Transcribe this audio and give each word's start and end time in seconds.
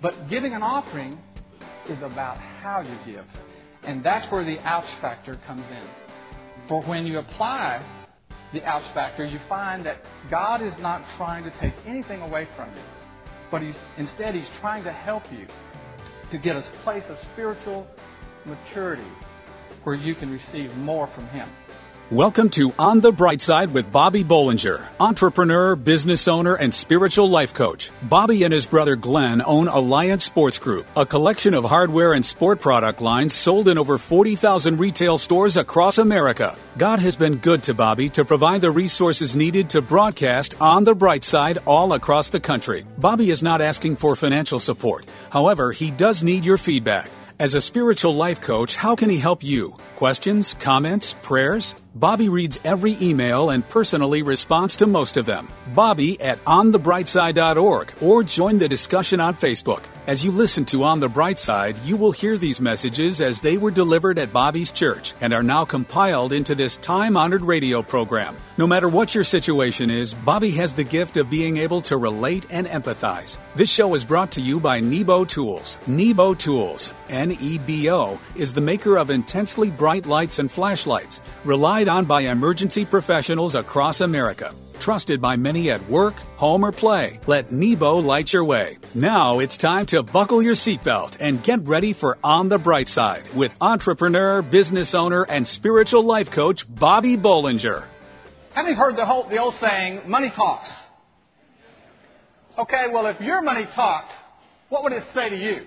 But 0.00 0.28
giving 0.28 0.54
an 0.54 0.62
offering 0.62 1.18
is 1.88 2.00
about 2.02 2.38
how 2.38 2.80
you 2.80 3.12
give. 3.12 3.24
And 3.82 4.02
that's 4.02 4.30
where 4.30 4.44
the 4.44 4.58
ouch 4.60 4.88
factor 5.00 5.34
comes 5.46 5.64
in. 5.70 5.86
For 6.68 6.82
when 6.82 7.06
you 7.06 7.18
apply 7.18 7.82
the 8.52 8.64
ouch 8.64 8.84
factor, 8.94 9.24
you 9.24 9.38
find 9.48 9.82
that 9.84 10.04
God 10.30 10.62
is 10.62 10.76
not 10.78 11.02
trying 11.16 11.44
to 11.44 11.50
take 11.58 11.74
anything 11.86 12.22
away 12.22 12.48
from 12.56 12.68
you, 12.70 12.82
but 13.50 13.62
he's, 13.62 13.76
instead 13.96 14.34
He's 14.34 14.48
trying 14.60 14.84
to 14.84 14.92
help 14.92 15.30
you 15.32 15.46
to 16.30 16.38
get 16.38 16.56
a 16.56 16.62
place 16.82 17.04
of 17.08 17.18
spiritual 17.32 17.88
maturity 18.44 19.10
where 19.84 19.96
you 19.96 20.14
can 20.14 20.30
receive 20.30 20.76
more 20.78 21.06
from 21.08 21.26
Him. 21.28 21.48
Welcome 22.10 22.50
to 22.50 22.72
On 22.76 22.98
the 22.98 23.12
Bright 23.12 23.40
Side 23.40 23.72
with 23.72 23.92
Bobby 23.92 24.24
Bollinger, 24.24 24.88
entrepreneur, 24.98 25.76
business 25.76 26.26
owner, 26.26 26.56
and 26.56 26.74
spiritual 26.74 27.30
life 27.30 27.54
coach. 27.54 27.92
Bobby 28.02 28.42
and 28.42 28.52
his 28.52 28.66
brother 28.66 28.96
Glenn 28.96 29.40
own 29.46 29.68
Alliance 29.68 30.24
Sports 30.24 30.58
Group, 30.58 30.88
a 30.96 31.06
collection 31.06 31.54
of 31.54 31.62
hardware 31.62 32.14
and 32.14 32.26
sport 32.26 32.60
product 32.60 33.00
lines 33.00 33.32
sold 33.32 33.68
in 33.68 33.78
over 33.78 33.96
40,000 33.96 34.76
retail 34.80 35.18
stores 35.18 35.56
across 35.56 35.98
America. 35.98 36.58
God 36.76 36.98
has 36.98 37.14
been 37.14 37.36
good 37.36 37.62
to 37.62 37.74
Bobby 37.74 38.08
to 38.08 38.24
provide 38.24 38.62
the 38.62 38.72
resources 38.72 39.36
needed 39.36 39.70
to 39.70 39.80
broadcast 39.80 40.56
On 40.60 40.82
the 40.82 40.96
Bright 40.96 41.22
Side 41.22 41.58
all 41.64 41.92
across 41.92 42.28
the 42.28 42.40
country. 42.40 42.84
Bobby 42.98 43.30
is 43.30 43.40
not 43.40 43.60
asking 43.60 43.94
for 43.94 44.16
financial 44.16 44.58
support. 44.58 45.06
However, 45.30 45.70
he 45.70 45.92
does 45.92 46.24
need 46.24 46.44
your 46.44 46.58
feedback. 46.58 47.08
As 47.38 47.54
a 47.54 47.60
spiritual 47.60 48.16
life 48.16 48.40
coach, 48.40 48.74
how 48.74 48.96
can 48.96 49.08
he 49.08 49.18
help 49.18 49.44
you? 49.44 49.76
Questions, 50.00 50.54
comments, 50.54 51.14
prayers? 51.20 51.76
Bobby 51.94 52.28
reads 52.28 52.60
every 52.64 52.96
email 53.02 53.50
and 53.50 53.68
personally 53.68 54.22
responds 54.22 54.76
to 54.76 54.86
most 54.86 55.16
of 55.16 55.26
them. 55.26 55.48
Bobby 55.74 56.20
at 56.20 56.42
onthebrightside.org 56.44 57.92
or 58.00 58.22
join 58.22 58.58
the 58.58 58.68
discussion 58.68 59.18
on 59.20 59.34
Facebook. 59.34 59.84
As 60.06 60.24
you 60.24 60.30
listen 60.30 60.64
to 60.66 60.84
On 60.84 61.00
the 61.00 61.08
Bright 61.08 61.38
Side, 61.38 61.78
you 61.80 61.96
will 61.96 62.12
hear 62.12 62.38
these 62.38 62.60
messages 62.60 63.20
as 63.20 63.40
they 63.40 63.58
were 63.58 63.70
delivered 63.72 64.18
at 64.18 64.32
Bobby's 64.32 64.70
church 64.70 65.14
and 65.20 65.34
are 65.34 65.42
now 65.42 65.64
compiled 65.64 66.32
into 66.32 66.54
this 66.54 66.76
time 66.76 67.16
honored 67.16 67.44
radio 67.44 67.82
program. 67.82 68.36
No 68.56 68.66
matter 68.66 68.88
what 68.88 69.14
your 69.14 69.24
situation 69.24 69.90
is, 69.90 70.14
Bobby 70.14 70.52
has 70.52 70.74
the 70.74 70.84
gift 70.84 71.16
of 71.16 71.28
being 71.28 71.56
able 71.56 71.80
to 71.82 71.96
relate 71.96 72.46
and 72.50 72.66
empathize. 72.68 73.38
This 73.56 73.72
show 73.72 73.94
is 73.94 74.04
brought 74.04 74.30
to 74.32 74.40
you 74.40 74.60
by 74.60 74.78
Nebo 74.78 75.24
Tools. 75.24 75.80
Nebo 75.88 76.34
Tools, 76.34 76.94
N 77.08 77.32
E 77.32 77.58
B 77.58 77.90
O, 77.90 78.20
is 78.36 78.52
the 78.52 78.60
maker 78.60 78.96
of 78.96 79.10
intensely 79.10 79.70
bright 79.70 79.89
lights 79.98 80.38
and 80.38 80.50
flashlights. 80.50 81.20
Relied 81.44 81.88
on 81.88 82.04
by 82.04 82.22
emergency 82.22 82.84
professionals 82.84 83.54
across 83.54 84.00
America. 84.00 84.54
Trusted 84.78 85.20
by 85.20 85.36
many 85.36 85.70
at 85.70 85.86
work, 85.88 86.16
home, 86.36 86.64
or 86.64 86.72
play. 86.72 87.20
Let 87.26 87.52
Nebo 87.52 87.96
light 87.96 88.32
your 88.32 88.44
way. 88.44 88.78
Now 88.94 89.38
it's 89.38 89.56
time 89.56 89.86
to 89.86 90.02
buckle 90.02 90.42
your 90.42 90.54
seatbelt 90.54 91.18
and 91.20 91.42
get 91.42 91.68
ready 91.68 91.92
for 91.92 92.16
On 92.24 92.48
the 92.48 92.58
Bright 92.58 92.88
Side 92.88 93.28
with 93.34 93.54
entrepreneur, 93.60 94.40
business 94.40 94.94
owner, 94.94 95.26
and 95.28 95.46
spiritual 95.46 96.04
life 96.04 96.30
coach 96.30 96.66
Bobby 96.72 97.16
Bollinger. 97.16 97.88
Have 98.54 98.66
you 98.66 98.74
heard 98.74 98.96
the, 98.96 99.04
whole, 99.04 99.28
the 99.28 99.38
old 99.38 99.54
saying, 99.60 100.08
money 100.08 100.32
talks? 100.34 100.68
Okay, 102.58 102.86
well, 102.92 103.06
if 103.06 103.20
your 103.20 103.42
money 103.42 103.66
talked, 103.74 104.12
what 104.70 104.82
would 104.82 104.92
it 104.92 105.04
say 105.14 105.28
to 105.28 105.36
you? 105.36 105.66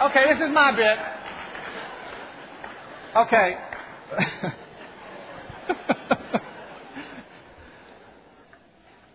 Okay, 0.00 0.32
this 0.32 0.48
is 0.48 0.54
my 0.54 0.74
bit. 0.74 0.98
Okay. 3.16 3.56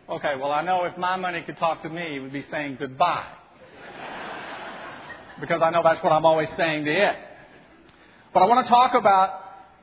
okay, 0.09 0.33
well, 0.39 0.52
I 0.52 0.61
know 0.61 0.83
if 0.83 0.95
my 0.95 1.16
money 1.16 1.42
could 1.42 1.58
talk 1.58 1.81
to 1.81 1.89
me, 1.89 2.17
it 2.17 2.19
would 2.19 2.31
be 2.31 2.45
saying 2.52 2.77
goodbye. 2.80 3.25
Because 5.42 5.59
I 5.64 5.71
know 5.71 5.82
that's 5.83 6.04
what 6.04 6.11
I'm 6.11 6.23
always 6.23 6.49
saying 6.55 6.86
to 6.86 6.92
it. 6.92 7.15
But 8.32 8.43
I 8.43 8.45
want 8.45 8.67
to 8.67 8.70
talk 8.70 8.93
about 8.93 9.42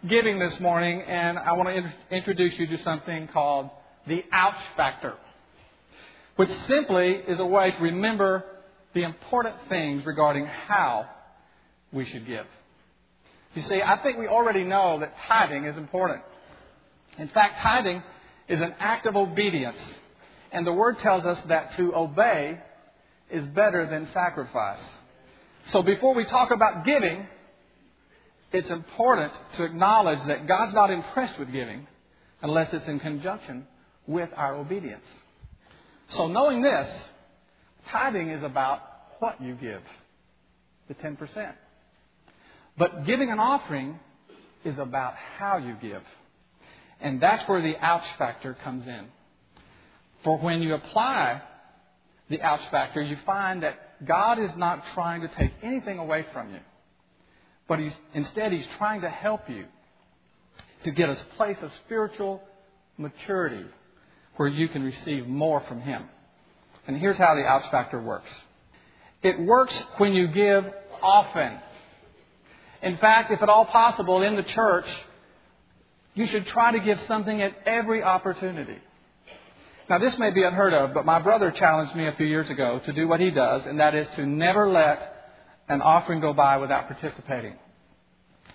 giving 0.09 0.39
this 0.39 0.55
morning, 0.61 1.03
and 1.03 1.37
I 1.37 1.55
want 1.55 1.69
to 1.69 1.75
in- 1.75 1.93
introduce 2.13 2.57
you 2.61 2.69
to 2.69 2.81
something 2.85 3.27
called 3.27 3.71
the 4.07 4.23
ouch 4.31 4.55
factor, 4.77 5.15
which 6.37 6.51
simply 6.69 7.15
is 7.27 7.41
a 7.41 7.47
way 7.47 7.73
to 7.73 7.79
remember 7.79 8.45
the 8.95 9.03
important 9.03 9.57
things 9.69 10.05
regarding 10.05 10.47
how 10.47 11.07
we 11.93 12.07
should 12.07 12.27
give. 12.27 12.47
You 13.55 13.63
see, 13.63 13.81
I 13.85 14.03
think 14.03 14.19
we 14.19 14.29
already 14.29 14.65
know 14.65 15.01
that 15.01 15.15
tithing 15.29 15.65
is 15.65 15.77
important. 15.77 16.23
In 17.19 17.29
fact, 17.29 17.57
tithing 17.63 18.03
is 18.49 18.61
an 18.61 18.75
act 18.79 19.07
of 19.07 19.17
obedience. 19.17 19.79
And 20.53 20.67
the 20.67 20.73
Word 20.73 20.99
tells 21.03 21.25
us 21.25 21.39
that 21.49 21.77
to 21.77 21.95
obey 21.95 22.61
is 23.31 23.47
better 23.49 23.87
than 23.89 24.09
sacrifice. 24.13 24.81
So 25.73 25.83
before 25.83 26.15
we 26.15 26.25
talk 26.25 26.51
about 26.51 26.85
giving, 26.85 27.27
it's 28.53 28.69
important 28.69 29.33
to 29.57 29.65
acknowledge 29.65 30.19
that 30.27 30.47
God's 30.47 30.75
not 30.75 30.91
impressed 30.91 31.39
with 31.39 31.53
giving 31.53 31.87
unless 32.43 32.69
it's 32.73 32.87
in 32.87 33.01
conjunction 33.01 33.67
with 34.07 34.29
our 34.37 34.55
obedience. 34.55 35.05
So 36.17 36.27
knowing 36.27 36.61
this, 36.61 36.89
Tithing 37.93 38.31
is 38.31 38.43
about 38.43 38.81
what 39.19 39.41
you 39.41 39.55
give, 39.55 39.83
the 40.89 40.95
10%. 40.95 41.53
But 42.79 43.07
giving 43.07 43.31
an 43.31 43.39
offering 43.39 44.01
is 44.65 44.79
about 44.79 45.15
how 45.39 45.59
you 45.59 45.77
give. 45.81 46.03
And 47.01 47.21
that's 47.21 47.47
where 47.49 47.61
the 47.61 47.77
ouch 47.79 48.05
factor 48.19 48.57
comes 48.65 48.87
in. 48.87 49.07
For 50.25 50.39
when 50.39 50.63
you 50.63 50.75
apply 50.75 51.43
the 52.31 52.41
ouch 52.41 52.71
factor, 52.71 53.03
you 53.03 53.17
find 53.27 53.63
that 53.63 54.07
God 54.07 54.39
is 54.39 54.51
not 54.57 54.83
trying 54.95 55.21
to 55.21 55.29
take 55.37 55.53
anything 55.63 55.99
away 55.99 56.25
from 56.33 56.53
you. 56.53 56.61
But 57.69 57.79
he's, 57.79 57.93
instead, 58.15 58.53
He's 58.53 58.67
trying 58.79 59.03
to 59.03 59.09
help 59.09 59.49
you 59.49 59.65
to 60.85 60.91
get 60.91 61.09
a 61.09 61.17
place 61.37 61.57
of 61.63 61.71
spiritual 61.85 62.43
maturity 62.99 63.65
where 64.37 64.49
you 64.49 64.69
can 64.69 64.83
receive 64.83 65.27
more 65.27 65.63
from 65.69 65.81
Him. 65.81 66.05
And 66.87 66.97
here's 66.97 67.17
how 67.17 67.35
the 67.35 67.43
ouch 67.43 67.71
factor 67.71 68.01
works. 68.01 68.31
It 69.23 69.41
works 69.41 69.75
when 69.99 70.13
you 70.13 70.29
give 70.29 70.65
often. 71.01 71.59
In 72.83 72.97
fact, 72.99 73.31
if 73.31 73.41
at 73.43 73.49
all 73.49 73.67
possible 73.67 74.23
in 74.23 74.37
the 74.37 74.43
church, 74.43 74.87
you 76.15 76.27
should 76.27 76.47
try 76.49 76.73
to 76.73 76.81
give 76.81 76.99
something 77.07 77.41
at 77.41 77.53
every 77.67 78.03
opportunity. 78.03 78.79
Now, 79.89 79.99
this 79.99 80.15
may 80.19 80.31
be 80.31 80.43
unheard 80.43 80.75
of, 80.75 80.95
but 80.95 81.05
my 81.05 81.21
brother 81.21 81.51
challenged 81.51 81.95
me 81.95 82.07
a 82.07 82.13
few 82.13 82.27
years 82.27 82.49
ago 82.51 82.81
to 82.85 82.93
do 82.93 83.07
what 83.09 83.21
he 83.21 83.31
does, 83.31 83.63
and 83.67 83.79
that 83.81 83.95
is 83.95 84.07
to 84.17 84.27
never 84.27 84.69
let 84.69 85.13
an 85.69 85.81
offering 85.81 86.21
go 86.21 86.33
by 86.33 86.57
without 86.57 86.89
participating. 86.89 87.55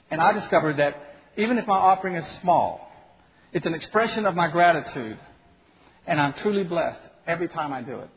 And 0.10 0.22
I 0.22 0.34
discovered 0.34 0.78
that 0.78 0.96
even 1.38 1.58
if 1.58 1.68
my 1.68 1.78
offering 1.78 2.16
is 2.16 2.26
small, 2.42 2.92
it's 3.54 3.66
an 3.66 3.74
expression 3.74 4.26
of 4.26 4.36
my 4.36 4.50
gratitude, 4.50 5.18
and 6.06 6.20
I'm 6.20 6.34
truly 6.42 6.64
blessed 6.64 7.00
every 7.26 7.48
time 7.48 7.74
I 7.74 7.82
do 7.82 8.00
it. 8.00 8.10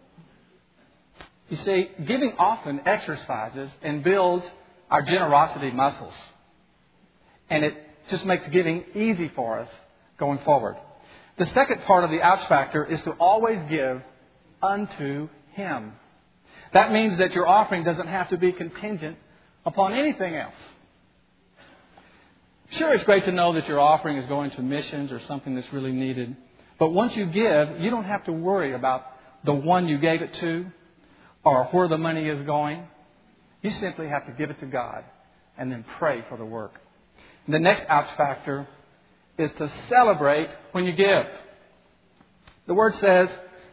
You 1.51 1.57
see, 1.65 1.91
giving 2.07 2.35
often 2.39 2.81
exercises 2.87 3.71
and 3.83 4.05
builds 4.05 4.47
our 4.89 5.03
generosity 5.03 5.73
muscles. 5.73 6.15
And 7.51 7.65
it 7.65 7.75
just 8.09 8.25
makes 8.25 8.45
giving 8.53 8.85
easy 8.95 9.31
for 9.35 9.59
us 9.59 9.69
going 10.17 10.39
forward. 10.45 10.77
The 11.39 11.47
second 11.47 11.83
part 11.87 12.05
of 12.05 12.11
the 12.11 12.23
ouch 12.23 12.49
factor 12.49 12.85
is 12.85 13.01
to 13.03 13.13
always 13.13 13.59
give 13.69 14.01
unto 14.63 15.29
Him. 15.53 15.93
That 16.73 16.93
means 16.93 17.19
that 17.19 17.33
your 17.33 17.49
offering 17.49 17.83
doesn't 17.83 18.07
have 18.07 18.31
to 18.31 18.37
be 18.37 18.53
contingent 18.53 19.17
upon 19.67 19.95
anything 19.95 20.37
else. 20.37 20.55
Sure, 22.79 22.95
it's 22.95 23.03
great 23.03 23.25
to 23.25 23.33
know 23.33 23.55
that 23.55 23.67
your 23.67 23.81
offering 23.81 24.19
is 24.19 24.27
going 24.27 24.53
to 24.53 24.63
missions 24.63 25.11
or 25.11 25.21
something 25.27 25.57
that's 25.57 25.73
really 25.73 25.91
needed. 25.91 26.37
But 26.79 26.91
once 26.91 27.17
you 27.17 27.27
give, 27.27 27.81
you 27.81 27.91
don't 27.91 28.05
have 28.05 28.25
to 28.27 28.33
worry 28.33 28.73
about 28.73 29.03
the 29.45 29.55
one 29.55 29.89
you 29.89 29.99
gave 29.99 30.23
it 30.23 30.33
to 30.39 30.67
or 31.45 31.65
where 31.67 31.89
the 31.89 31.99
money 31.99 32.29
is 32.29 32.45
going. 32.47 32.85
You 33.63 33.71
simply 33.81 34.09
have 34.09 34.27
to 34.27 34.33
give 34.33 34.51
it 34.51 34.61
to 34.61 34.67
God 34.67 35.05
and 35.59 35.71
then 35.71 35.85
pray 35.99 36.25
for 36.29 36.37
the 36.37 36.45
work. 36.45 36.73
And 37.47 37.55
the 37.55 37.59
next 37.59 37.83
ouch 37.89 38.17
factor 38.17 38.67
is 39.39 39.51
to 39.59 39.73
celebrate 39.89 40.49
when 40.73 40.85
you 40.85 40.93
give. 40.93 41.27
The 42.67 42.75
word 42.75 42.95
says 43.01 43.29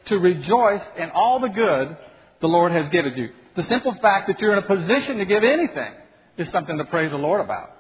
to 0.08 0.18
rejoice 0.18 0.82
in 0.98 1.12
all 1.12 1.40
the 1.40 1.50
good 1.50 1.98
the 2.42 2.48
Lord 2.48 2.72
has 2.72 2.90
given 2.90 3.16
you. 3.18 3.30
The 3.56 3.64
simple 3.64 3.96
fact 4.02 4.28
that 4.28 4.40
you're 4.40 4.54
in 4.54 4.60
a 4.60 4.62
position 4.62 5.18
to 5.18 5.26
give 5.26 5.44
anything 5.44 5.94
is 6.38 6.48
something 6.52 6.78
to 6.78 6.86
praise 6.86 7.12
the 7.12 7.18
Lord 7.18 7.42
about. 7.42 7.72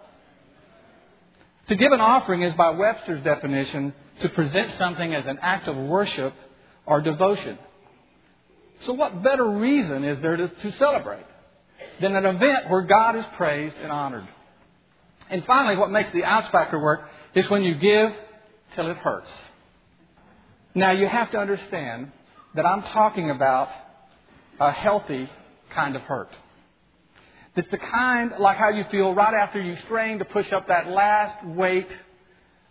To 1.70 1.76
give 1.76 1.92
an 1.92 2.02
offering 2.02 2.44
is, 2.44 2.54
by 2.56 2.72
Webster's 2.72 3.24
definition, 3.24 3.94
to 4.22 4.30
present 4.30 4.72
something 4.78 5.14
as 5.14 5.26
an 5.28 5.38
act 5.42 5.68
of 5.68 5.76
worship 5.76 6.34
or 6.86 7.02
devotion. 7.02 7.58
So, 8.86 8.94
what 8.94 9.24
better 9.24 9.50
reason 9.50 10.04
is 10.04 10.22
there 10.22 10.36
to, 10.36 10.48
to 10.48 10.72
celebrate 10.78 11.26
than 12.02 12.16
an 12.16 12.26
event 12.26 12.70
where 12.70 12.84
God 12.84 13.16
is 13.16 13.26
praised 13.36 13.76
and 13.82 13.92
honored? 13.92 14.28
And 15.30 15.44
finally, 15.46 15.76
what 15.76 15.90
makes 15.90 16.12
the 16.14 16.24
ouch 16.24 16.52
factor 16.52 16.80
work 16.80 17.02
is 17.36 17.50
when 17.50 17.64
you 17.64 17.76
give 17.76 18.12
till 18.76 18.90
it 18.90 18.98
hurts. 18.98 19.28
Now, 20.74 20.92
you 20.92 21.08
have 21.08 21.32
to 21.32 21.38
understand 21.38 22.12
that 22.56 22.66
I'm 22.66 22.84
talking 22.94 23.30
about 23.30 23.70
a 24.60 24.72
healthy 24.72 25.30
kind 25.74 25.96
of 25.96 26.02
hurt. 26.04 26.30
It's 27.56 27.68
the 27.72 27.80
kind 27.80 28.34
like 28.40 28.58
how 28.58 28.70
you 28.70 28.84
feel 28.92 29.16
right 29.16 29.34
after 29.34 29.60
you 29.60 29.76
strain 29.86 30.20
to 30.20 30.26
push 30.26 30.52
up 30.54 30.68
that 30.68 30.88
last 30.88 31.46
weight 31.46 31.88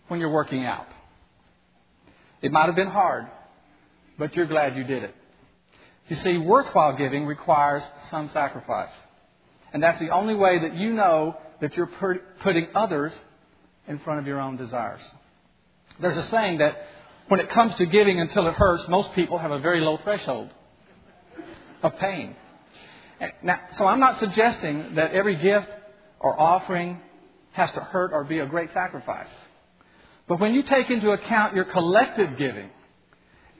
when 0.06 0.20
you're 0.20 0.30
working 0.30 0.64
out. 0.64 0.86
It 2.40 2.52
might 2.52 2.66
have 2.66 2.76
been 2.76 2.86
hard, 2.86 3.26
but 4.18 4.34
you're 4.36 4.46
glad 4.46 4.76
you 4.76 4.84
did 4.84 5.02
it. 5.02 5.14
You 6.08 6.16
see, 6.22 6.38
worthwhile 6.38 6.96
giving 6.96 7.26
requires 7.26 7.82
some 8.10 8.30
sacrifice. 8.32 8.90
And 9.72 9.82
that's 9.82 9.98
the 9.98 10.10
only 10.10 10.34
way 10.34 10.60
that 10.60 10.74
you 10.76 10.92
know 10.92 11.36
that 11.60 11.76
you're 11.76 11.90
putting 12.42 12.68
others 12.74 13.12
in 13.88 13.98
front 14.00 14.20
of 14.20 14.26
your 14.26 14.40
own 14.40 14.56
desires. 14.56 15.00
There's 16.00 16.16
a 16.16 16.30
saying 16.30 16.58
that 16.58 16.76
when 17.28 17.40
it 17.40 17.50
comes 17.50 17.74
to 17.76 17.86
giving 17.86 18.20
until 18.20 18.46
it 18.46 18.54
hurts, 18.54 18.84
most 18.88 19.12
people 19.14 19.38
have 19.38 19.50
a 19.50 19.58
very 19.58 19.80
low 19.80 19.98
threshold 20.02 20.50
of 21.82 21.96
pain. 21.98 22.36
Now, 23.42 23.60
so 23.78 23.86
I'm 23.86 24.00
not 24.00 24.20
suggesting 24.20 24.94
that 24.96 25.12
every 25.12 25.36
gift 25.36 25.68
or 26.20 26.38
offering 26.38 27.00
has 27.52 27.70
to 27.72 27.80
hurt 27.80 28.12
or 28.12 28.24
be 28.24 28.38
a 28.40 28.46
great 28.46 28.70
sacrifice. 28.72 29.28
But 30.28 30.38
when 30.40 30.54
you 30.54 30.62
take 30.62 30.90
into 30.90 31.10
account 31.10 31.54
your 31.54 31.64
collective 31.64 32.36
giving, 32.36 32.70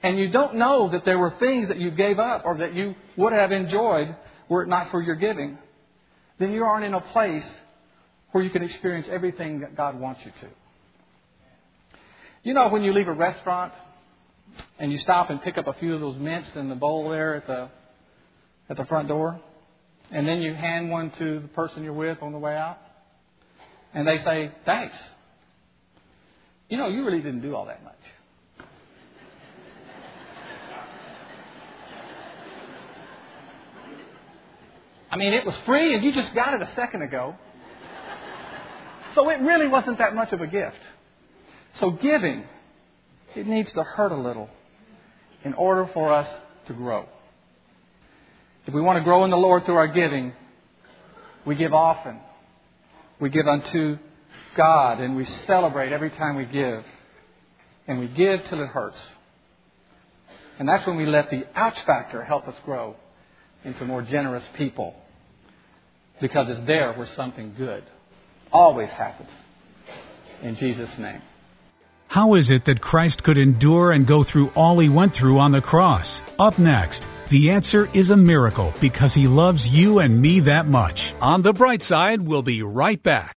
and 0.07 0.17
you 0.17 0.29
don't 0.29 0.55
know 0.55 0.89
that 0.91 1.03
there 1.03 1.19
were 1.19 1.33
things 1.37 1.67
that 1.67 1.77
you 1.77 1.91
gave 1.91 2.17
up 2.17 2.43
or 2.45 2.57
that 2.59 2.73
you 2.73 2.95
would 3.17 3.33
have 3.33 3.51
enjoyed 3.51 4.15
were 4.47 4.63
it 4.63 4.69
not 4.69 4.89
for 4.89 5.01
your 5.01 5.17
giving, 5.17 5.57
then 6.39 6.53
you 6.53 6.63
aren't 6.63 6.85
in 6.85 6.93
a 6.93 7.01
place 7.01 7.43
where 8.31 8.41
you 8.41 8.49
can 8.49 8.63
experience 8.63 9.05
everything 9.11 9.59
that 9.59 9.75
God 9.75 9.99
wants 9.99 10.21
you 10.23 10.31
to. 10.39 10.47
You 12.43 12.53
know, 12.53 12.69
when 12.69 12.85
you 12.85 12.93
leave 12.93 13.09
a 13.09 13.13
restaurant 13.13 13.73
and 14.79 14.93
you 14.93 14.97
stop 14.99 15.29
and 15.29 15.41
pick 15.41 15.57
up 15.57 15.67
a 15.67 15.73
few 15.73 15.93
of 15.93 15.99
those 15.99 16.17
mints 16.17 16.47
in 16.55 16.69
the 16.69 16.75
bowl 16.75 17.09
there 17.09 17.35
at 17.35 17.45
the 17.45 17.69
at 18.69 18.77
the 18.77 18.85
front 18.85 19.09
door, 19.09 19.41
and 20.09 20.25
then 20.25 20.41
you 20.41 20.53
hand 20.53 20.89
one 20.89 21.11
to 21.19 21.41
the 21.41 21.47
person 21.49 21.83
you're 21.83 21.91
with 21.91 22.19
on 22.21 22.31
the 22.31 22.39
way 22.39 22.55
out, 22.55 22.77
and 23.93 24.07
they 24.07 24.23
say, 24.23 24.51
"Thanks." 24.63 24.95
You 26.69 26.77
know, 26.77 26.87
you 26.87 27.03
really 27.05 27.21
didn't 27.21 27.41
do 27.41 27.57
all 27.57 27.65
that 27.65 27.83
much. 27.83 27.95
I 35.09 35.15
mean, 35.15 35.33
it 35.33 35.45
was 35.45 35.55
free 35.65 35.95
and 35.95 36.03
you 36.03 36.11
just 36.13 36.33
got 36.35 36.53
it 36.53 36.61
a 36.61 36.69
second 36.75 37.01
ago. 37.01 37.35
So 39.15 39.29
it 39.29 39.39
really 39.41 39.67
wasn't 39.67 39.97
that 39.99 40.13
much 40.13 40.31
of 40.33 40.41
a 40.41 40.47
gift. 40.47 40.77
So 41.79 41.91
giving, 41.91 42.43
it 43.35 43.47
needs 43.47 43.71
to 43.73 43.83
hurt 43.83 44.11
a 44.11 44.17
little 44.17 44.49
in 45.43 45.53
order 45.53 45.89
for 45.93 46.11
us 46.11 46.27
to 46.67 46.73
grow. 46.73 47.07
If 48.65 48.73
we 48.73 48.81
want 48.81 48.97
to 48.97 49.03
grow 49.03 49.23
in 49.23 49.31
the 49.31 49.37
Lord 49.37 49.65
through 49.65 49.77
our 49.77 49.87
giving, 49.87 50.33
we 51.45 51.55
give 51.55 51.73
often. 51.73 52.19
We 53.19 53.29
give 53.29 53.47
unto 53.47 53.97
God 54.57 54.99
and 54.99 55.15
we 55.15 55.25
celebrate 55.45 55.93
every 55.93 56.09
time 56.09 56.35
we 56.35 56.45
give. 56.45 56.83
And 57.87 57.99
we 57.99 58.07
give 58.07 58.41
till 58.49 58.61
it 58.61 58.67
hurts. 58.67 58.97
And 60.59 60.67
that's 60.67 60.85
when 60.85 60.97
we 60.97 61.05
let 61.05 61.29
the 61.29 61.45
ouch 61.55 61.77
factor 61.85 62.23
help 62.23 62.47
us 62.47 62.55
grow 62.65 62.95
into 63.63 63.85
more 63.85 64.01
generous 64.01 64.43
people. 64.57 64.95
Because 66.19 66.47
it's 66.49 66.65
there 66.65 66.93
where 66.93 67.07
something 67.15 67.53
good 67.57 67.83
always 68.51 68.89
happens. 68.89 69.29
In 70.41 70.55
Jesus' 70.55 70.89
name. 70.97 71.21
How 72.09 72.35
is 72.35 72.51
it 72.51 72.65
that 72.65 72.81
Christ 72.81 73.23
could 73.23 73.37
endure 73.37 73.91
and 73.91 74.07
go 74.07 74.23
through 74.23 74.51
all 74.55 74.79
he 74.79 74.89
went 74.89 75.13
through 75.13 75.39
on 75.39 75.51
the 75.51 75.61
cross? 75.61 76.21
Up 76.39 76.57
next, 76.57 77.09
the 77.29 77.51
answer 77.51 77.89
is 77.93 78.11
a 78.11 78.17
miracle 78.17 78.73
because 78.79 79.13
he 79.13 79.27
loves 79.27 79.67
you 79.67 79.99
and 79.99 80.21
me 80.21 80.39
that 80.41 80.67
much. 80.67 81.13
On 81.21 81.41
the 81.41 81.53
bright 81.53 81.81
side, 81.83 82.21
we'll 82.21 82.43
be 82.43 82.63
right 82.63 83.01
back. 83.01 83.36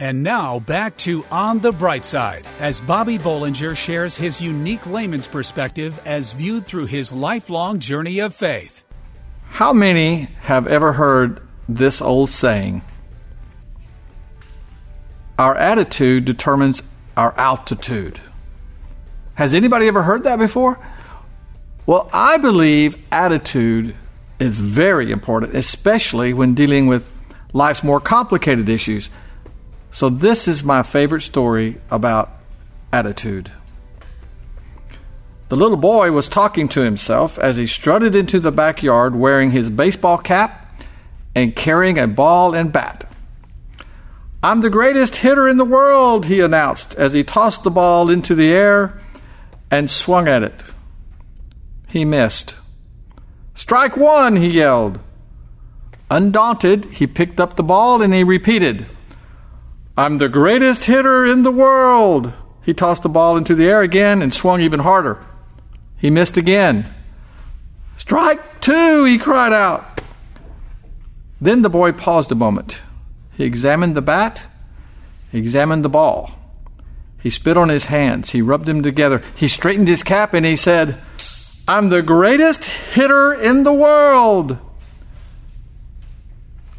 And 0.00 0.22
now 0.22 0.60
back 0.60 0.96
to 0.98 1.24
On 1.28 1.58
the 1.58 1.72
Bright 1.72 2.04
Side 2.04 2.46
as 2.60 2.80
Bobby 2.80 3.18
Bollinger 3.18 3.76
shares 3.76 4.16
his 4.16 4.40
unique 4.40 4.86
layman's 4.86 5.26
perspective 5.26 6.00
as 6.06 6.34
viewed 6.34 6.66
through 6.66 6.86
his 6.86 7.12
lifelong 7.12 7.80
journey 7.80 8.20
of 8.20 8.32
faith. 8.32 8.84
How 9.48 9.72
many 9.72 10.28
have 10.42 10.68
ever 10.68 10.92
heard 10.92 11.40
this 11.68 12.00
old 12.00 12.30
saying? 12.30 12.82
Our 15.36 15.56
attitude 15.56 16.24
determines 16.24 16.80
our 17.16 17.36
altitude. 17.36 18.20
Has 19.34 19.52
anybody 19.52 19.88
ever 19.88 20.04
heard 20.04 20.22
that 20.22 20.38
before? 20.38 20.78
Well, 21.86 22.08
I 22.12 22.36
believe 22.36 22.96
attitude 23.10 23.96
is 24.38 24.58
very 24.58 25.10
important, 25.10 25.56
especially 25.56 26.32
when 26.32 26.54
dealing 26.54 26.86
with 26.86 27.10
life's 27.52 27.82
more 27.82 27.98
complicated 27.98 28.68
issues. 28.68 29.10
So, 29.90 30.08
this 30.08 30.46
is 30.46 30.62
my 30.62 30.82
favorite 30.82 31.22
story 31.22 31.80
about 31.90 32.30
attitude. 32.92 33.50
The 35.48 35.56
little 35.56 35.78
boy 35.78 36.12
was 36.12 36.28
talking 36.28 36.68
to 36.68 36.82
himself 36.82 37.38
as 37.38 37.56
he 37.56 37.66
strutted 37.66 38.14
into 38.14 38.38
the 38.38 38.52
backyard 38.52 39.16
wearing 39.16 39.50
his 39.50 39.70
baseball 39.70 40.18
cap 40.18 40.82
and 41.34 41.56
carrying 41.56 41.98
a 41.98 42.06
ball 42.06 42.54
and 42.54 42.70
bat. 42.70 43.10
I'm 44.42 44.60
the 44.60 44.70
greatest 44.70 45.16
hitter 45.16 45.48
in 45.48 45.56
the 45.56 45.64
world, 45.64 46.26
he 46.26 46.40
announced 46.40 46.94
as 46.94 47.12
he 47.12 47.24
tossed 47.24 47.64
the 47.64 47.70
ball 47.70 48.10
into 48.10 48.34
the 48.34 48.52
air 48.52 49.00
and 49.70 49.90
swung 49.90 50.28
at 50.28 50.42
it. 50.42 50.62
He 51.88 52.04
missed. 52.04 52.54
Strike 53.54 53.96
one, 53.96 54.36
he 54.36 54.48
yelled. 54.48 55.00
Undaunted, 56.10 56.84
he 56.86 57.06
picked 57.06 57.40
up 57.40 57.56
the 57.56 57.62
ball 57.62 58.02
and 58.02 58.14
he 58.14 58.22
repeated, 58.22 58.86
I'm 59.98 60.18
the 60.18 60.28
greatest 60.28 60.84
hitter 60.84 61.26
in 61.26 61.42
the 61.42 61.50
world. 61.50 62.32
He 62.62 62.72
tossed 62.72 63.02
the 63.02 63.08
ball 63.08 63.36
into 63.36 63.56
the 63.56 63.68
air 63.68 63.82
again 63.82 64.22
and 64.22 64.32
swung 64.32 64.60
even 64.60 64.78
harder. 64.78 65.18
He 65.96 66.08
missed 66.08 66.36
again. 66.36 66.86
Strike 67.96 68.60
two, 68.60 69.04
he 69.06 69.18
cried 69.18 69.52
out. 69.52 70.00
Then 71.40 71.62
the 71.62 71.68
boy 71.68 71.90
paused 71.90 72.30
a 72.30 72.36
moment. 72.36 72.80
He 73.32 73.42
examined 73.42 73.96
the 73.96 74.00
bat, 74.00 74.44
he 75.32 75.38
examined 75.38 75.84
the 75.84 75.88
ball. 75.88 76.30
He 77.20 77.28
spit 77.28 77.56
on 77.56 77.68
his 77.68 77.86
hands, 77.86 78.30
he 78.30 78.40
rubbed 78.40 78.66
them 78.66 78.84
together, 78.84 79.20
he 79.34 79.48
straightened 79.48 79.88
his 79.88 80.04
cap, 80.04 80.32
and 80.32 80.46
he 80.46 80.54
said, 80.54 80.96
I'm 81.66 81.88
the 81.88 82.02
greatest 82.02 82.62
hitter 82.62 83.34
in 83.34 83.64
the 83.64 83.72
world. 83.72 84.58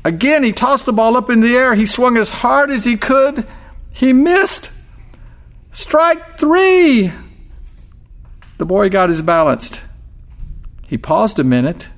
Again, 0.03 0.43
he 0.43 0.53
tossed 0.53 0.85
the 0.85 0.93
ball 0.93 1.17
up 1.17 1.29
in 1.29 1.41
the 1.41 1.55
air. 1.55 1.75
He 1.75 1.85
swung 1.85 2.17
as 2.17 2.29
hard 2.29 2.69
as 2.69 2.85
he 2.85 2.97
could. 2.97 3.45
He 3.91 4.13
missed. 4.13 4.71
Strike 5.71 6.37
three. 6.39 7.11
The 8.57 8.65
boy 8.65 8.89
got 8.89 9.09
his 9.09 9.21
balanced. 9.21 9.81
He 10.87 10.97
paused 10.97 11.37
a 11.39 11.43
minute 11.43 11.89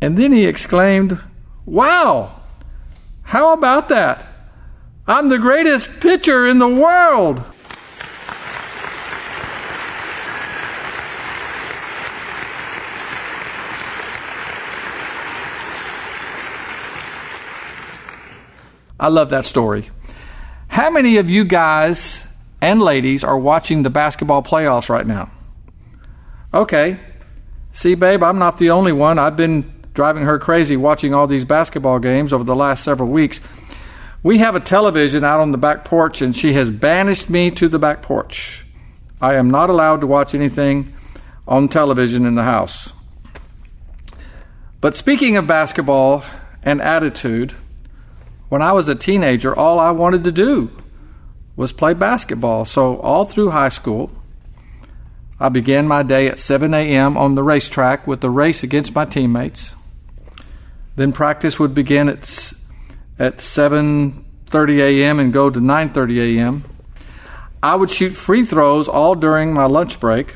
and 0.00 0.16
then 0.16 0.32
he 0.32 0.46
exclaimed, 0.46 1.18
Wow! 1.64 2.40
How 3.22 3.52
about 3.52 3.88
that? 3.88 4.26
I'm 5.06 5.28
the 5.28 5.38
greatest 5.38 6.00
pitcher 6.00 6.46
in 6.46 6.58
the 6.58 6.68
world. 6.68 7.42
I 18.98 19.08
love 19.08 19.30
that 19.30 19.44
story. 19.44 19.90
How 20.68 20.90
many 20.90 21.16
of 21.16 21.30
you 21.30 21.44
guys 21.44 22.26
and 22.60 22.80
ladies 22.82 23.24
are 23.24 23.38
watching 23.38 23.82
the 23.82 23.90
basketball 23.90 24.42
playoffs 24.42 24.88
right 24.88 25.06
now? 25.06 25.30
Okay. 26.52 26.98
See, 27.72 27.94
babe, 27.94 28.22
I'm 28.22 28.38
not 28.38 28.58
the 28.58 28.70
only 28.70 28.92
one. 28.92 29.18
I've 29.18 29.36
been 29.36 29.72
driving 29.94 30.24
her 30.24 30.38
crazy 30.38 30.76
watching 30.76 31.14
all 31.14 31.26
these 31.26 31.44
basketball 31.44 31.98
games 31.98 32.32
over 32.32 32.44
the 32.44 32.56
last 32.56 32.84
several 32.84 33.08
weeks. 33.08 33.40
We 34.22 34.38
have 34.38 34.56
a 34.56 34.60
television 34.60 35.24
out 35.24 35.40
on 35.40 35.52
the 35.52 35.58
back 35.58 35.84
porch, 35.84 36.22
and 36.22 36.36
she 36.36 36.52
has 36.54 36.70
banished 36.70 37.30
me 37.30 37.50
to 37.52 37.68
the 37.68 37.78
back 37.78 38.02
porch. 38.02 38.66
I 39.20 39.34
am 39.34 39.50
not 39.50 39.70
allowed 39.70 40.00
to 40.00 40.06
watch 40.06 40.34
anything 40.34 40.92
on 41.46 41.68
television 41.68 42.26
in 42.26 42.34
the 42.34 42.42
house. 42.42 42.92
But 44.80 44.96
speaking 44.96 45.36
of 45.36 45.46
basketball 45.46 46.24
and 46.62 46.80
attitude, 46.80 47.54
when 48.48 48.62
I 48.62 48.72
was 48.72 48.88
a 48.88 48.94
teenager, 48.94 49.54
all 49.54 49.78
I 49.78 49.90
wanted 49.90 50.24
to 50.24 50.32
do 50.32 50.70
was 51.56 51.72
play 51.72 51.94
basketball. 51.94 52.64
So, 52.64 52.98
all 52.98 53.24
through 53.24 53.50
high 53.50 53.68
school, 53.68 54.10
I 55.40 55.48
began 55.48 55.86
my 55.86 56.02
day 56.02 56.28
at 56.28 56.38
7 56.38 56.72
a.m. 56.74 57.16
on 57.16 57.34
the 57.34 57.42
racetrack 57.42 58.06
with 58.06 58.20
the 58.20 58.30
race 58.30 58.62
against 58.62 58.94
my 58.94 59.04
teammates. 59.04 59.72
Then 60.96 61.12
practice 61.12 61.58
would 61.58 61.74
begin 61.74 62.08
at 62.08 62.18
at 63.20 63.38
7:30 63.38 64.78
a.m. 64.78 65.20
and 65.20 65.32
go 65.32 65.50
to 65.50 65.60
9:30 65.60 66.38
a.m. 66.38 66.64
I 67.62 67.76
would 67.76 67.90
shoot 67.90 68.14
free 68.14 68.44
throws 68.44 68.88
all 68.88 69.14
during 69.14 69.52
my 69.52 69.64
lunch 69.64 70.00
break. 70.00 70.34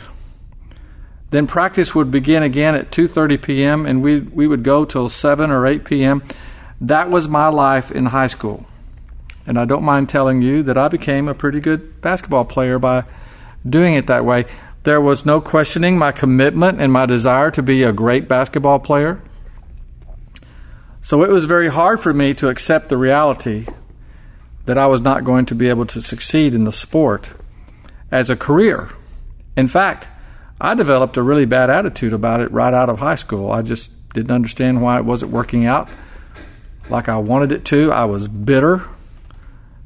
Then 1.30 1.46
practice 1.46 1.94
would 1.94 2.10
begin 2.10 2.42
again 2.42 2.74
at 2.74 2.90
2:30 2.90 3.42
p.m. 3.42 3.86
and 3.86 4.02
we 4.02 4.20
we 4.20 4.46
would 4.46 4.62
go 4.62 4.84
till 4.84 5.08
7 5.08 5.50
or 5.50 5.66
8 5.66 5.84
p.m. 5.84 6.22
That 6.82 7.10
was 7.10 7.28
my 7.28 7.46
life 7.46 7.92
in 7.92 8.06
high 8.06 8.26
school. 8.26 8.66
And 9.46 9.56
I 9.56 9.64
don't 9.64 9.84
mind 9.84 10.08
telling 10.08 10.42
you 10.42 10.64
that 10.64 10.76
I 10.76 10.88
became 10.88 11.28
a 11.28 11.34
pretty 11.34 11.60
good 11.60 12.00
basketball 12.00 12.44
player 12.44 12.80
by 12.80 13.04
doing 13.66 13.94
it 13.94 14.08
that 14.08 14.24
way. 14.24 14.46
There 14.82 15.00
was 15.00 15.24
no 15.24 15.40
questioning 15.40 15.96
my 15.96 16.10
commitment 16.10 16.80
and 16.80 16.92
my 16.92 17.06
desire 17.06 17.52
to 17.52 17.62
be 17.62 17.84
a 17.84 17.92
great 17.92 18.26
basketball 18.26 18.80
player. 18.80 19.22
So 21.00 21.22
it 21.22 21.30
was 21.30 21.44
very 21.44 21.68
hard 21.68 22.00
for 22.00 22.12
me 22.12 22.34
to 22.34 22.48
accept 22.48 22.88
the 22.88 22.96
reality 22.96 23.66
that 24.66 24.76
I 24.76 24.88
was 24.88 25.00
not 25.00 25.22
going 25.22 25.46
to 25.46 25.54
be 25.54 25.68
able 25.68 25.86
to 25.86 26.02
succeed 26.02 26.52
in 26.52 26.64
the 26.64 26.72
sport 26.72 27.28
as 28.10 28.28
a 28.28 28.36
career. 28.36 28.90
In 29.56 29.68
fact, 29.68 30.08
I 30.60 30.74
developed 30.74 31.16
a 31.16 31.22
really 31.22 31.46
bad 31.46 31.70
attitude 31.70 32.12
about 32.12 32.40
it 32.40 32.50
right 32.50 32.74
out 32.74 32.90
of 32.90 32.98
high 32.98 33.14
school. 33.14 33.52
I 33.52 33.62
just 33.62 33.90
didn't 34.14 34.32
understand 34.32 34.82
why 34.82 34.98
it 34.98 35.04
wasn't 35.04 35.30
working 35.30 35.64
out 35.64 35.88
like 36.88 37.08
I 37.08 37.18
wanted 37.18 37.52
it 37.52 37.64
to. 37.66 37.92
I 37.92 38.04
was 38.04 38.28
bitter. 38.28 38.88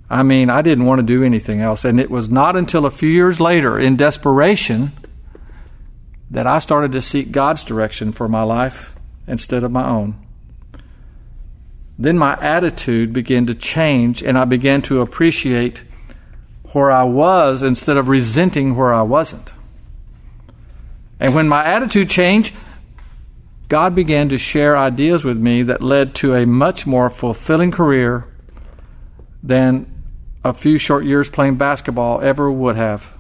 I 0.09 0.23
mean, 0.23 0.51
I 0.51 0.63
didn't 0.63 0.85
want 0.85 1.01
to 1.01 1.07
do 1.07 1.23
anything 1.23 1.61
else. 1.61 1.85
And 1.85 1.99
it 1.99 2.11
was 2.11 2.31
not 2.31 2.57
until 2.57 2.87
a 2.87 2.91
few 2.91 3.09
years 3.09 3.41
later, 3.41 3.79
in 3.79 3.97
desperation, 3.97 4.93
that 6.31 6.47
I 6.47 6.59
started 6.59 6.93
to 6.93 7.03
seek 7.03 7.33
God's 7.33 7.65
direction 7.65 8.13
for 8.13 8.29
my 8.29 8.43
life 8.43 8.95
instead 9.27 9.65
of 9.65 9.73
my 9.73 9.89
own 9.89 10.27
then 11.99 12.19
my 12.19 12.35
attitude 12.41 13.13
began 13.13 13.47
to 13.47 13.55
change 13.55 14.23
and 14.23 14.37
I 14.37 14.45
began 14.45 14.83
to 14.83 15.01
appreciate 15.01 15.83
where 16.73 16.91
I 16.91 17.05
was 17.05 17.63
instead 17.63 17.97
of 17.97 18.09
resenting 18.09 18.77
where 18.77 18.93
I 18.93 19.03
wasn't. 19.03 19.53
And 21.19 21.35
when 21.35 21.49
my 21.49 21.65
attitude 21.65 22.11
changed, 22.11 22.55
God 23.69 23.95
began 23.95 24.29
to 24.29 24.39
share 24.39 24.77
ideas 24.77 25.25
with 25.25 25.37
me 25.37 25.63
that 25.65 25.83
led 25.83 26.15
to 26.17 26.35
a 26.35 26.47
much 26.47 26.87
more 26.87 27.11
fulfilling 27.11 27.73
career 27.73 28.27
than 29.43 29.93
a 30.45 30.53
few 30.53 30.79
short 30.79 31.05
years 31.05 31.29
playing 31.29 31.57
basketball 31.57 32.21
ever 32.21 32.51
would 32.51 32.77
have. 32.77 33.17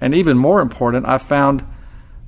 And 0.00 0.14
even 0.14 0.38
more 0.38 0.60
important, 0.60 1.06
I 1.06 1.18
found 1.18 1.64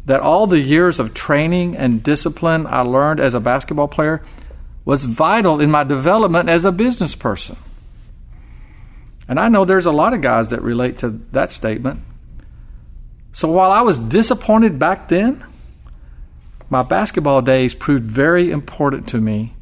that 0.04 0.20
all 0.20 0.46
the 0.46 0.60
years 0.60 0.98
of 0.98 1.14
training 1.14 1.76
and 1.76 2.02
discipline 2.02 2.66
I 2.66 2.80
learned 2.80 3.20
as 3.20 3.32
a 3.32 3.40
basketball 3.40 3.88
player 3.88 4.22
was 4.84 5.06
vital 5.06 5.60
in 5.60 5.70
my 5.70 5.82
development 5.82 6.50
as 6.50 6.66
a 6.66 6.72
business 6.72 7.14
person. 7.14 7.56
And 9.26 9.40
I 9.40 9.48
know 9.48 9.64
there's 9.64 9.86
a 9.86 9.92
lot 9.92 10.12
of 10.12 10.20
guys 10.20 10.50
that 10.50 10.60
relate 10.60 10.98
to 10.98 11.08
that 11.32 11.52
statement. 11.52 12.00
So 13.32 13.50
while 13.50 13.70
I 13.70 13.80
was 13.80 13.98
disappointed 13.98 14.78
back 14.78 15.08
then, 15.08 15.44
my 16.74 16.82
basketball 16.82 17.40
days 17.40 17.72
proved 17.72 18.04
very 18.04 18.50
important 18.50 19.06
to 19.06 19.20
me 19.20 19.54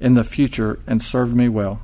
in 0.00 0.14
the 0.14 0.24
future 0.24 0.80
and 0.84 1.00
served 1.00 1.32
me 1.32 1.48
well. 1.48 1.78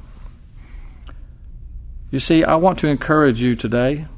You 2.11 2.19
see, 2.19 2.43
I 2.43 2.57
want 2.57 2.81
to 2.81 2.89
encourage 2.89 3.41
you 3.41 3.55
today 3.55 4.09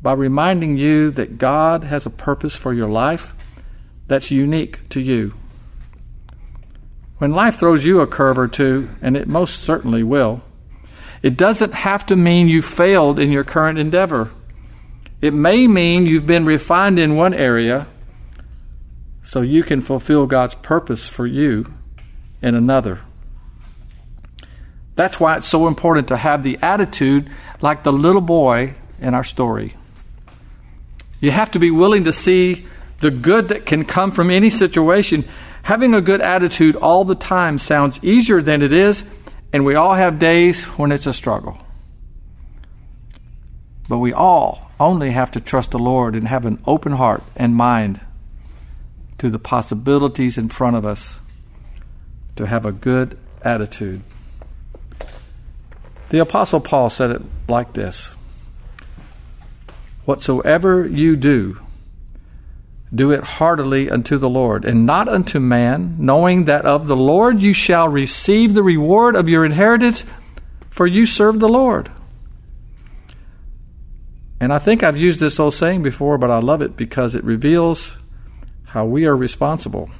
by 0.00 0.14
reminding 0.14 0.78
you 0.78 1.10
that 1.10 1.36
God 1.36 1.84
has 1.84 2.06
a 2.06 2.08
purpose 2.08 2.56
for 2.56 2.72
your 2.72 2.88
life 2.88 3.34
that's 4.06 4.30
unique 4.30 4.88
to 4.88 5.02
you. 5.02 5.34
When 7.18 7.32
life 7.32 7.56
throws 7.56 7.84
you 7.84 8.00
a 8.00 8.06
curve 8.06 8.38
or 8.38 8.48
two, 8.48 8.88
and 9.02 9.18
it 9.18 9.28
most 9.28 9.58
certainly 9.58 10.02
will, 10.02 10.40
it 11.22 11.36
doesn't 11.36 11.74
have 11.74 12.06
to 12.06 12.16
mean 12.16 12.48
you 12.48 12.62
failed 12.62 13.18
in 13.18 13.30
your 13.30 13.44
current 13.44 13.78
endeavor. 13.78 14.30
It 15.20 15.34
may 15.34 15.66
mean 15.66 16.06
you've 16.06 16.26
been 16.26 16.46
refined 16.46 16.98
in 16.98 17.16
one 17.16 17.34
area 17.34 17.86
so 19.22 19.40
you 19.40 19.62
can 19.62 19.80
fulfill 19.80 20.26
God's 20.26 20.54
purpose 20.54 21.08
for 21.08 21.26
you 21.26 21.72
in 22.42 22.54
another. 22.54 23.00
That's 24.96 25.20
why 25.20 25.36
it's 25.36 25.48
so 25.48 25.66
important 25.66 26.08
to 26.08 26.16
have 26.16 26.42
the 26.42 26.58
attitude 26.60 27.30
like 27.60 27.82
the 27.82 27.92
little 27.92 28.20
boy 28.20 28.74
in 29.00 29.14
our 29.14 29.24
story. 29.24 29.76
You 31.20 31.30
have 31.30 31.50
to 31.52 31.58
be 31.58 31.70
willing 31.70 32.04
to 32.04 32.12
see 32.12 32.66
the 33.00 33.10
good 33.10 33.48
that 33.48 33.66
can 33.66 33.84
come 33.84 34.10
from 34.10 34.30
any 34.30 34.50
situation 34.50 35.24
Having 35.62 35.94
a 35.94 36.00
good 36.00 36.20
attitude 36.20 36.76
all 36.76 37.04
the 37.04 37.14
time 37.14 37.58
sounds 37.58 38.02
easier 38.02 38.40
than 38.40 38.62
it 38.62 38.72
is, 38.72 39.08
and 39.52 39.64
we 39.64 39.74
all 39.74 39.94
have 39.94 40.18
days 40.18 40.64
when 40.64 40.92
it's 40.92 41.06
a 41.06 41.12
struggle. 41.12 41.58
But 43.88 43.98
we 43.98 44.12
all 44.12 44.70
only 44.78 45.10
have 45.10 45.32
to 45.32 45.40
trust 45.40 45.72
the 45.72 45.78
Lord 45.78 46.14
and 46.14 46.28
have 46.28 46.46
an 46.46 46.62
open 46.66 46.92
heart 46.92 47.22
and 47.36 47.54
mind 47.54 48.00
to 49.20 49.28
the 49.28 49.38
possibilities 49.38 50.38
in 50.38 50.48
front 50.48 50.74
of 50.74 50.86
us 50.86 51.20
to 52.36 52.46
have 52.46 52.64
a 52.64 52.72
good 52.72 53.18
attitude. 53.42 54.00
The 56.08 56.20
Apostle 56.20 56.60
Paul 56.60 56.88
said 56.88 57.10
it 57.10 57.22
like 57.46 57.74
this 57.74 58.12
Whatsoever 60.06 60.88
you 60.88 61.16
do, 61.16 61.60
do 62.94 63.10
it 63.10 63.22
heartily 63.22 63.90
unto 63.90 64.16
the 64.16 64.30
Lord, 64.30 64.64
and 64.64 64.86
not 64.86 65.06
unto 65.06 65.38
man, 65.38 65.96
knowing 65.98 66.46
that 66.46 66.64
of 66.64 66.86
the 66.86 66.96
Lord 66.96 67.42
you 67.42 67.52
shall 67.52 67.90
receive 67.90 68.54
the 68.54 68.62
reward 68.62 69.16
of 69.16 69.28
your 69.28 69.44
inheritance, 69.44 70.06
for 70.70 70.86
you 70.86 71.04
serve 71.04 71.40
the 71.40 71.48
Lord. 71.48 71.90
And 74.40 74.50
I 74.50 74.58
think 74.58 74.82
I've 74.82 74.96
used 74.96 75.20
this 75.20 75.38
old 75.38 75.52
saying 75.52 75.82
before, 75.82 76.16
but 76.16 76.30
I 76.30 76.38
love 76.38 76.62
it 76.62 76.74
because 76.74 77.14
it 77.14 77.22
reveals 77.22 77.98
how 78.70 78.84
we 78.84 79.04
are 79.04 79.16
responsible. 79.16 79.90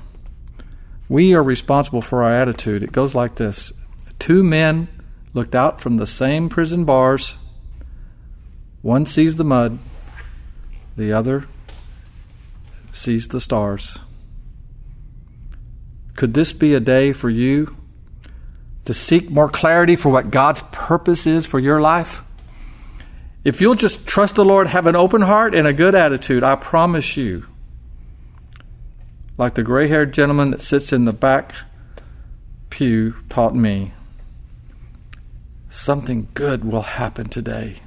We 1.09 1.35
are 1.35 1.43
responsible 1.43 2.03
for 2.03 2.23
our 2.23 2.33
attitude. 2.33 2.85
It 2.85 2.93
goes 2.93 3.17
like 3.17 3.35
this 3.35 3.73
Two 4.21 4.45
men 4.45 4.87
looked 5.35 5.57
out 5.57 5.81
from 5.81 5.97
the 5.97 6.07
same 6.07 6.49
prison 6.49 6.85
bars. 6.85 7.37
One 8.81 9.07
sees 9.07 9.37
the 9.37 9.45
mud, 9.45 9.79
the 10.97 11.13
other 11.13 11.47
sees 12.93 13.29
the 13.29 13.41
stars. 13.41 13.99
Could 16.15 16.35
this 16.35 16.53
be 16.53 16.73
a 16.75 16.81
day 16.81 17.13
for 17.13 17.29
you 17.29 17.77
to 18.85 18.95
seek 18.95 19.31
more 19.31 19.49
clarity 19.49 19.97
for 19.97 20.11
what 20.11 20.31
God's 20.31 20.63
purpose 20.71 21.27
is 21.27 21.45
for 21.45 21.59
your 21.59 21.81
life? 21.81 22.23
If 23.45 23.61
you'll 23.61 23.75
just 23.75 24.07
trust 24.07 24.37
the 24.37 24.45
Lord, 24.45 24.69
have 24.69 24.87
an 24.87 24.97
open 24.97 25.23
heart 25.23 25.57
and 25.57 25.67
a 25.67 25.73
good 25.73 25.97
attitude, 25.97 26.45
I 26.45 26.55
promise 26.55 27.17
you, 27.17 27.47
like 29.41 29.55
the 29.55 29.63
gray 29.63 29.89
haired 29.89 30.13
gentleman 30.13 30.51
that 30.51 30.61
sits 30.61 30.93
in 30.93 31.07
the 31.07 31.15
back 31.15 31.55
pew 32.69 33.15
taught 33.31 33.55
me, 33.55 33.93
something 35.71 36.29
good 36.35 36.63
will 36.63 36.83
happen 36.83 37.27
today. 37.27 37.81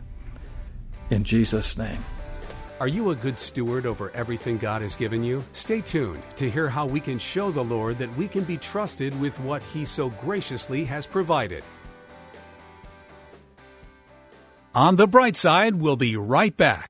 In 1.11 1.23
Jesus' 1.23 1.77
name. 1.77 2.03
Are 2.79 2.87
you 2.87 3.11
a 3.11 3.15
good 3.15 3.37
steward 3.37 3.85
over 3.85 4.09
everything 4.15 4.57
God 4.57 4.81
has 4.81 4.95
given 4.95 5.23
you? 5.23 5.43
Stay 5.53 5.79
tuned 5.79 6.23
to 6.37 6.49
hear 6.49 6.67
how 6.67 6.87
we 6.87 6.99
can 6.99 7.19
show 7.19 7.51
the 7.51 7.63
Lord 7.63 7.99
that 7.99 8.13
we 8.17 8.27
can 8.27 8.43
be 8.43 8.57
trusted 8.57 9.17
with 9.21 9.39
what 9.39 9.61
He 9.61 9.85
so 9.85 10.09
graciously 10.09 10.83
has 10.85 11.05
provided. 11.05 11.63
On 14.73 14.95
the 14.95 15.07
bright 15.07 15.35
side, 15.35 15.75
we'll 15.75 15.97
be 15.97 16.17
right 16.17 16.57
back. 16.57 16.89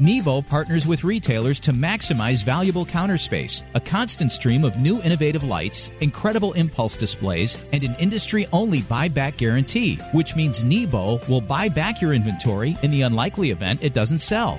Nebo 0.00 0.42
partners 0.42 0.86
with 0.86 1.04
retailers 1.04 1.60
to 1.60 1.72
maximize 1.72 2.42
valuable 2.42 2.84
counter 2.84 3.18
space, 3.18 3.62
a 3.74 3.80
constant 3.80 4.32
stream 4.32 4.64
of 4.64 4.80
new 4.80 5.00
innovative 5.02 5.44
lights, 5.44 5.90
incredible 6.00 6.52
impulse 6.54 6.96
displays, 6.96 7.68
and 7.72 7.84
an 7.84 7.94
industry 7.98 8.46
only 8.52 8.80
buyback 8.80 9.36
guarantee, 9.36 9.96
which 10.12 10.34
means 10.34 10.64
Nebo 10.64 11.20
will 11.28 11.40
buy 11.40 11.68
back 11.68 12.00
your 12.00 12.12
inventory 12.12 12.76
in 12.82 12.90
the 12.90 13.02
unlikely 13.02 13.50
event 13.50 13.82
it 13.82 13.94
doesn't 13.94 14.20
sell. 14.20 14.58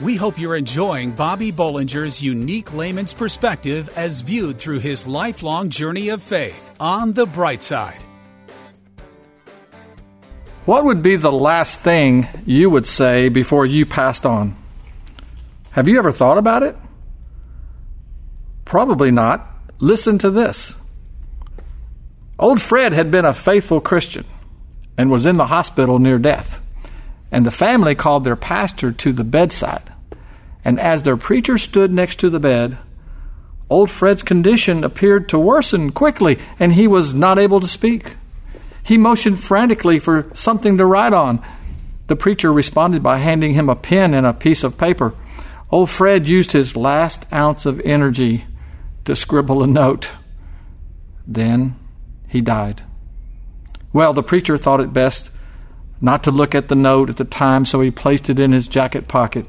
We 0.00 0.14
hope 0.14 0.38
you're 0.38 0.56
enjoying 0.56 1.10
Bobby 1.10 1.50
Bollinger's 1.50 2.22
unique 2.22 2.72
layman's 2.72 3.12
perspective 3.12 3.88
as 3.96 4.20
viewed 4.20 4.56
through 4.56 4.78
his 4.78 5.08
lifelong 5.08 5.70
journey 5.70 6.10
of 6.10 6.22
faith 6.22 6.72
on 6.78 7.14
the 7.14 7.26
bright 7.26 7.64
side. 7.64 8.04
What 10.66 10.84
would 10.84 11.02
be 11.02 11.16
the 11.16 11.32
last 11.32 11.80
thing 11.80 12.28
you 12.46 12.70
would 12.70 12.86
say 12.86 13.28
before 13.28 13.66
you 13.66 13.86
passed 13.86 14.24
on? 14.24 14.56
Have 15.72 15.88
you 15.88 15.98
ever 15.98 16.12
thought 16.12 16.38
about 16.38 16.62
it? 16.62 16.76
Probably 18.64 19.10
not. 19.10 19.48
Listen 19.80 20.16
to 20.18 20.30
this. 20.30 20.76
Old 22.38 22.60
Fred 22.62 22.92
had 22.92 23.10
been 23.10 23.24
a 23.24 23.34
faithful 23.34 23.80
Christian 23.80 24.26
and 24.96 25.10
was 25.10 25.26
in 25.26 25.38
the 25.38 25.46
hospital 25.46 25.98
near 25.98 26.18
death. 26.18 26.60
And 27.30 27.44
the 27.44 27.50
family 27.50 27.94
called 27.94 28.24
their 28.24 28.36
pastor 28.36 28.92
to 28.92 29.12
the 29.12 29.24
bedside. 29.24 29.92
And 30.64 30.80
as 30.80 31.02
their 31.02 31.16
preacher 31.16 31.58
stood 31.58 31.92
next 31.92 32.20
to 32.20 32.30
the 32.30 32.40
bed, 32.40 32.78
old 33.70 33.90
Fred's 33.90 34.22
condition 34.22 34.84
appeared 34.84 35.28
to 35.28 35.38
worsen 35.38 35.92
quickly, 35.92 36.38
and 36.58 36.72
he 36.72 36.86
was 36.86 37.14
not 37.14 37.38
able 37.38 37.60
to 37.60 37.68
speak. 37.68 38.16
He 38.82 38.96
motioned 38.96 39.40
frantically 39.40 39.98
for 39.98 40.30
something 40.34 40.78
to 40.78 40.86
write 40.86 41.12
on. 41.12 41.44
The 42.06 42.16
preacher 42.16 42.52
responded 42.52 43.02
by 43.02 43.18
handing 43.18 43.52
him 43.52 43.68
a 43.68 43.76
pen 43.76 44.14
and 44.14 44.26
a 44.26 44.32
piece 44.32 44.64
of 44.64 44.78
paper. 44.78 45.14
Old 45.70 45.90
Fred 45.90 46.26
used 46.26 46.52
his 46.52 46.76
last 46.76 47.30
ounce 47.32 47.66
of 47.66 47.80
energy 47.80 48.46
to 49.04 49.14
scribble 49.14 49.62
a 49.62 49.66
note. 49.66 50.10
Then 51.26 51.76
he 52.26 52.40
died. 52.40 52.82
Well, 53.92 54.14
the 54.14 54.22
preacher 54.22 54.56
thought 54.56 54.80
it 54.80 54.92
best 54.94 55.30
not 56.00 56.22
to 56.24 56.30
look 56.30 56.54
at 56.54 56.68
the 56.68 56.74
note 56.74 57.10
at 57.10 57.16
the 57.16 57.24
time, 57.24 57.64
so 57.64 57.80
he 57.80 57.90
placed 57.90 58.30
it 58.30 58.38
in 58.38 58.52
his 58.52 58.68
jacket 58.68 59.08
pocket. 59.08 59.46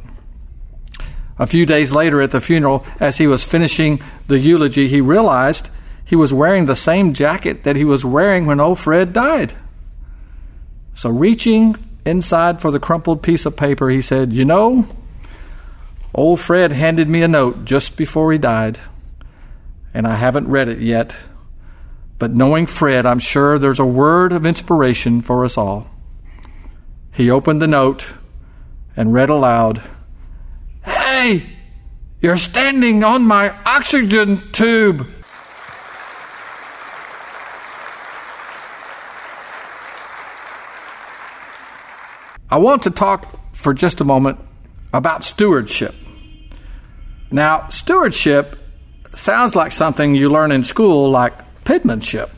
A 1.37 1.47
few 1.47 1.65
days 1.65 1.93
later 1.93 2.21
at 2.21 2.31
the 2.31 2.41
funeral, 2.41 2.85
as 2.99 3.17
he 3.17 3.27
was 3.27 3.45
finishing 3.45 4.01
the 4.27 4.39
eulogy, 4.39 4.87
he 4.87 4.99
realized 4.99 5.69
he 6.03 6.15
was 6.15 6.33
wearing 6.33 6.65
the 6.65 6.75
same 6.75 7.13
jacket 7.13 7.63
that 7.63 7.75
he 7.75 7.85
was 7.85 8.03
wearing 8.03 8.45
when 8.45 8.59
old 8.59 8.79
Fred 8.79 9.13
died. 9.13 9.53
So, 10.95 11.09
reaching 11.09 11.77
inside 12.05 12.59
for 12.59 12.71
the 12.71 12.79
crumpled 12.79 13.21
piece 13.21 13.45
of 13.45 13.55
paper, 13.55 13.89
he 13.89 14.01
said, 14.01 14.33
You 14.33 14.43
know, 14.43 14.85
old 16.13 16.41
Fred 16.41 16.71
handed 16.71 17.07
me 17.07 17.21
a 17.21 17.27
note 17.27 17.63
just 17.63 17.95
before 17.95 18.31
he 18.33 18.37
died, 18.37 18.79
and 19.93 20.07
I 20.07 20.15
haven't 20.15 20.49
read 20.49 20.67
it 20.67 20.79
yet. 20.79 21.15
But 22.17 22.33
knowing 22.33 22.65
Fred, 22.65 23.05
I'm 23.05 23.19
sure 23.19 23.57
there's 23.57 23.79
a 23.79 23.85
word 23.85 24.33
of 24.33 24.45
inspiration 24.45 25.21
for 25.21 25.45
us 25.45 25.57
all. 25.57 25.88
He 27.19 27.29
opened 27.29 27.61
the 27.61 27.67
note 27.67 28.13
and 28.95 29.11
read 29.11 29.29
aloud 29.29 29.81
Hey, 30.85 31.43
you're 32.21 32.37
standing 32.37 33.03
on 33.03 33.23
my 33.23 33.53
oxygen 33.65 34.41
tube. 34.53 35.05
I 42.49 42.57
want 42.57 42.83
to 42.83 42.89
talk 42.89 43.27
for 43.53 43.73
just 43.73 43.99
a 43.99 44.05
moment 44.05 44.39
about 44.93 45.25
stewardship. 45.25 45.93
Now, 47.31 47.67
stewardship 47.67 48.57
sounds 49.13 49.57
like 49.57 49.73
something 49.73 50.15
you 50.15 50.29
learn 50.29 50.53
in 50.53 50.63
school, 50.63 51.09
like 51.09 51.33
penmanship. 51.65 52.29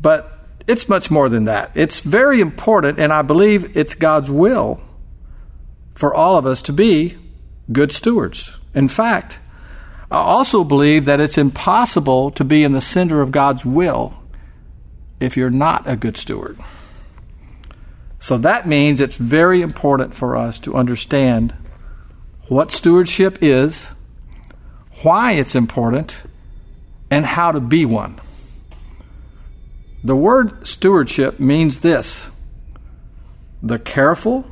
But 0.00 0.39
it's 0.70 0.88
much 0.88 1.10
more 1.10 1.28
than 1.28 1.46
that. 1.46 1.72
It's 1.74 1.98
very 1.98 2.40
important, 2.40 3.00
and 3.00 3.12
I 3.12 3.22
believe 3.22 3.76
it's 3.76 3.96
God's 3.96 4.30
will 4.30 4.80
for 5.96 6.14
all 6.14 6.36
of 6.36 6.46
us 6.46 6.62
to 6.62 6.72
be 6.72 7.18
good 7.72 7.90
stewards. 7.90 8.56
In 8.72 8.86
fact, 8.86 9.40
I 10.12 10.18
also 10.18 10.62
believe 10.62 11.06
that 11.06 11.20
it's 11.20 11.36
impossible 11.36 12.30
to 12.30 12.44
be 12.44 12.62
in 12.62 12.70
the 12.70 12.80
center 12.80 13.20
of 13.20 13.32
God's 13.32 13.64
will 13.64 14.14
if 15.18 15.36
you're 15.36 15.50
not 15.50 15.90
a 15.90 15.96
good 15.96 16.16
steward. 16.16 16.56
So 18.20 18.38
that 18.38 18.68
means 18.68 19.00
it's 19.00 19.16
very 19.16 19.62
important 19.62 20.14
for 20.14 20.36
us 20.36 20.60
to 20.60 20.76
understand 20.76 21.52
what 22.46 22.70
stewardship 22.70 23.38
is, 23.40 23.88
why 25.02 25.32
it's 25.32 25.56
important, 25.56 26.14
and 27.10 27.26
how 27.26 27.50
to 27.50 27.60
be 27.60 27.84
one. 27.84 28.20
The 30.02 30.16
word 30.16 30.66
stewardship 30.66 31.38
means 31.38 31.80
this 31.80 32.30
the 33.62 33.78
careful 33.78 34.46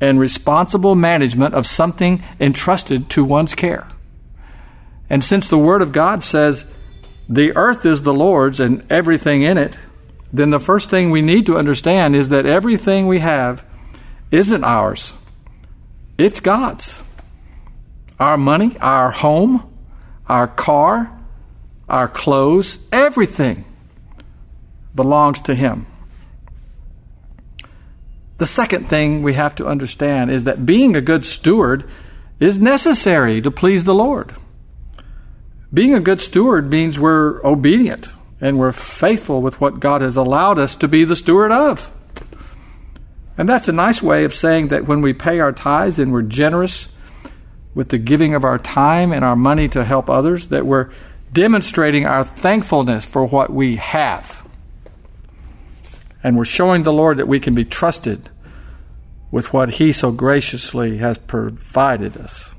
and 0.00 0.18
responsible 0.18 0.94
management 0.96 1.54
of 1.54 1.66
something 1.66 2.22
entrusted 2.40 3.08
to 3.10 3.24
one's 3.24 3.54
care. 3.54 3.88
And 5.08 5.22
since 5.22 5.46
the 5.46 5.58
Word 5.58 5.82
of 5.82 5.92
God 5.92 6.24
says, 6.24 6.64
the 7.28 7.56
earth 7.56 7.86
is 7.86 8.02
the 8.02 8.12
Lord's 8.12 8.58
and 8.58 8.84
everything 8.90 9.42
in 9.42 9.56
it, 9.56 9.78
then 10.32 10.50
the 10.50 10.58
first 10.58 10.90
thing 10.90 11.10
we 11.10 11.22
need 11.22 11.46
to 11.46 11.56
understand 11.56 12.16
is 12.16 12.30
that 12.30 12.44
everything 12.44 13.06
we 13.06 13.20
have 13.20 13.64
isn't 14.32 14.64
ours, 14.64 15.14
it's 16.18 16.40
God's. 16.40 17.02
Our 18.18 18.36
money, 18.36 18.76
our 18.80 19.10
home, 19.10 19.72
our 20.28 20.48
car, 20.48 21.18
our 21.88 22.08
clothes, 22.08 22.78
everything 22.92 23.64
belongs 24.94 25.40
to 25.42 25.54
Him. 25.54 25.86
The 28.38 28.46
second 28.46 28.88
thing 28.88 29.22
we 29.22 29.34
have 29.34 29.54
to 29.56 29.66
understand 29.66 30.30
is 30.30 30.44
that 30.44 30.66
being 30.66 30.96
a 30.96 31.00
good 31.00 31.24
steward 31.24 31.88
is 32.40 32.58
necessary 32.58 33.40
to 33.40 33.50
please 33.50 33.84
the 33.84 33.94
Lord. 33.94 34.34
Being 35.72 35.94
a 35.94 36.00
good 36.00 36.20
steward 36.20 36.70
means 36.70 36.98
we're 36.98 37.44
obedient 37.44 38.12
and 38.40 38.58
we're 38.58 38.72
faithful 38.72 39.40
with 39.40 39.60
what 39.60 39.80
God 39.80 40.00
has 40.00 40.16
allowed 40.16 40.58
us 40.58 40.76
to 40.76 40.88
be 40.88 41.04
the 41.04 41.16
steward 41.16 41.52
of. 41.52 41.90
And 43.36 43.48
that's 43.48 43.68
a 43.68 43.72
nice 43.72 44.02
way 44.02 44.24
of 44.24 44.34
saying 44.34 44.68
that 44.68 44.86
when 44.86 45.00
we 45.00 45.12
pay 45.12 45.40
our 45.40 45.52
tithes 45.52 45.98
and 45.98 46.12
we're 46.12 46.22
generous 46.22 46.88
with 47.74 47.88
the 47.88 47.98
giving 47.98 48.34
of 48.34 48.44
our 48.44 48.58
time 48.58 49.12
and 49.12 49.24
our 49.24 49.34
money 49.34 49.68
to 49.68 49.84
help 49.84 50.08
others, 50.08 50.48
that 50.48 50.66
we're 50.66 50.90
demonstrating 51.32 52.06
our 52.06 52.22
thankfulness 52.22 53.06
for 53.06 53.24
what 53.24 53.50
we 53.50 53.76
have. 53.76 54.43
And 56.24 56.36
we're 56.36 56.44
showing 56.44 56.82
the 56.82 56.92
Lord 56.92 57.18
that 57.18 57.28
we 57.28 57.38
can 57.38 57.54
be 57.54 57.64
trusted 57.64 58.30
with 59.30 59.52
what 59.52 59.74
He 59.74 59.92
so 59.92 60.10
graciously 60.10 60.98
has 60.98 61.18
provided 61.18 62.16
us. 62.16 62.54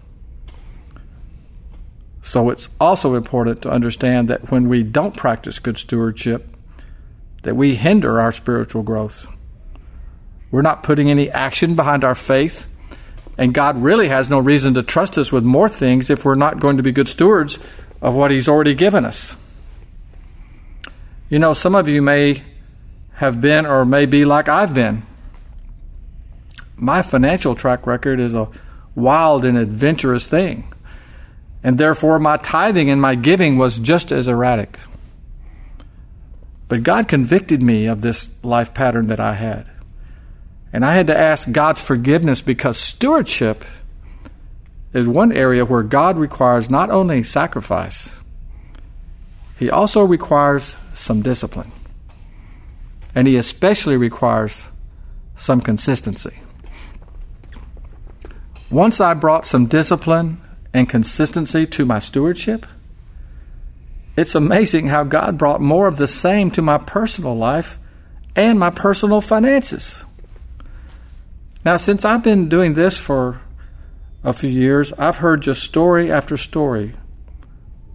So 2.22 2.50
it's 2.50 2.70
also 2.80 3.16
important 3.16 3.62
to 3.64 3.70
understand 3.70 4.28
that 4.30 4.52
when 4.52 4.70
we 4.70 4.84
don't 4.84 5.18
practice 5.18 5.60
good 5.60 5.78
stewardship, 5.78 6.48
that 7.44 7.56
we 7.56 7.76
hinder 7.76 8.20
our 8.20 8.32
spiritual 8.32 8.84
growth. 8.84 9.28
We're 10.52 10.64
not 10.64 10.84
putting 10.84 11.10
any 11.10 11.30
action 11.30 11.76
behind 11.76 12.04
our 12.04 12.16
faith, 12.16 12.68
and 13.38 13.54
God 13.54 13.78
really 13.78 14.08
has 14.08 14.30
no 14.30 14.40
reason 14.40 14.74
to 14.76 14.84
trust 14.84 15.18
us 15.18 15.32
with 15.32 15.44
more 15.44 15.70
things 15.70 16.10
if 16.10 16.26
we're 16.26 16.36
not 16.36 16.60
going 16.60 16.78
to 16.78 16.84
be 16.84 16.92
good 16.92 17.08
stewards 17.08 17.60
of 18.02 18.14
what 18.16 18.32
He's 18.32 18.48
already 18.48 18.74
given 18.74 19.06
us. 19.06 19.38
You 21.30 21.40
know, 21.40 21.54
some 21.54 21.76
of 21.76 21.88
you 21.88 22.02
may 22.02 22.44
have 23.16 23.40
been 23.42 23.66
or 23.66 23.86
may 23.86 24.06
be 24.06 24.26
like 24.26 24.50
I've 24.50 24.74
been. 24.74 25.04
My 26.76 27.02
financial 27.02 27.56
track 27.56 27.88
record 27.88 28.20
is 28.20 28.34
a 28.34 28.50
wild 28.94 29.46
and 29.46 29.58
adventurous 29.58 30.26
thing. 30.26 30.72
And 31.64 31.78
therefore, 31.78 32.20
my 32.20 32.38
tithing 32.38 32.90
and 32.90 33.02
my 33.02 33.16
giving 33.16 33.58
was 33.58 33.80
just 33.80 34.12
as 34.12 34.28
erratic. 34.28 34.78
But 36.68 36.84
God 36.84 37.08
convicted 37.08 37.62
me 37.62 37.86
of 37.86 38.02
this 38.02 38.30
life 38.44 38.74
pattern 38.74 39.08
that 39.08 39.20
I 39.20 39.34
had. 39.34 39.68
And 40.74 40.86
I 40.86 40.94
had 40.96 41.08
to 41.08 41.18
ask 41.18 41.52
God's 41.52 41.82
forgiveness 41.82 42.42
because 42.42 42.78
stewardship 42.78 43.64
is 44.94 45.08
one 45.08 45.32
area 45.32 45.66
where 45.66 45.84
God 45.84 46.18
requires 46.18 46.70
not 46.70 46.90
only 46.90 47.24
sacrifice, 47.24 48.14
He 49.58 49.70
also 49.70 50.04
requires 50.04 50.78
some 50.94 51.22
discipline. 51.22 51.72
And 53.16 53.28
He 53.28 53.38
especially 53.38 53.98
requires 53.98 54.68
some 55.36 55.62
consistency. 55.62 56.38
Once 58.70 59.00
I 59.00 59.14
brought 59.14 59.46
some 59.46 59.68
discipline 59.68 60.42
and 60.74 60.90
consistency 60.90 61.66
to 61.66 61.86
my 61.86 62.00
stewardship, 62.00 62.66
it's 64.18 64.36
amazing 64.36 64.88
how 64.88 65.04
God 65.04 65.38
brought 65.38 65.62
more 65.62 65.88
of 65.88 65.98
the 65.98 66.08
same 66.08 66.52
to 66.52 66.62
my 66.62 66.78
personal 66.78 67.36
life 67.36 67.78
and 68.36 68.60
my 68.60 68.70
personal 68.70 69.22
finances. 69.22 70.04
Now, 71.64 71.78
since 71.78 72.06
I've 72.06 72.24
been 72.24 72.48
doing 72.48 72.74
this 72.74 72.98
for 72.98 73.42
a 74.24 74.34
few 74.34 74.50
years, 74.50 74.94
I've 74.94 75.18
heard 75.18 75.42
just 75.42 75.64
story 75.64 76.12
after 76.12 76.38
story 76.38 76.96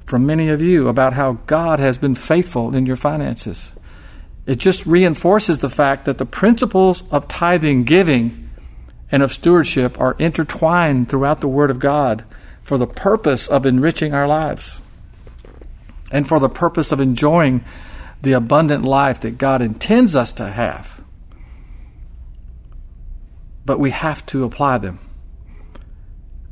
from 0.05 0.27
many 0.27 0.49
of 0.49 0.61
you 0.61 0.89
about 0.89 1.13
how 1.13 1.35
God 1.47 1.79
has 1.79 1.97
been 1.97 2.15
faithful 2.15 2.75
in 2.75 2.85
your 2.85 2.97
finances. 2.97 3.71
It 4.47 4.57
just 4.57 4.87
reinforces 4.87 5.59
the 5.59 5.71
fact 5.71 6.05
that 6.05 6.19
the 6.19 6.27
principles 6.27 7.03
of 7.11 7.29
tithing, 7.29 7.85
giving, 7.85 8.49
and 9.13 9.23
of 9.23 9.33
stewardship 9.33 10.01
are 10.01 10.17
intertwined 10.19 11.09
throughout 11.09 11.41
the 11.41 11.49
Word 11.49 11.71
of 11.71 11.79
God 11.79 12.25
for 12.63 12.79
the 12.79 12.87
purpose 12.87 13.47
of 13.47 13.67
enriching 13.67 14.15
our 14.15 14.27
lives 14.27 14.81
and 16.11 16.27
for 16.27 16.41
the 16.41 16.49
purpose 16.49 16.93
of 16.93 17.01
enjoying 17.01 17.65
the 18.23 18.33
abundant 18.33 18.85
life 18.85 19.21
that 19.21 19.39
God 19.39 19.63
intends 19.63 20.15
us 20.15 20.33
to 20.33 20.47
have 20.47 21.01
but 23.71 23.79
we 23.79 23.91
have 23.91 24.27
to 24.27 24.43
apply 24.43 24.79
them. 24.79 24.99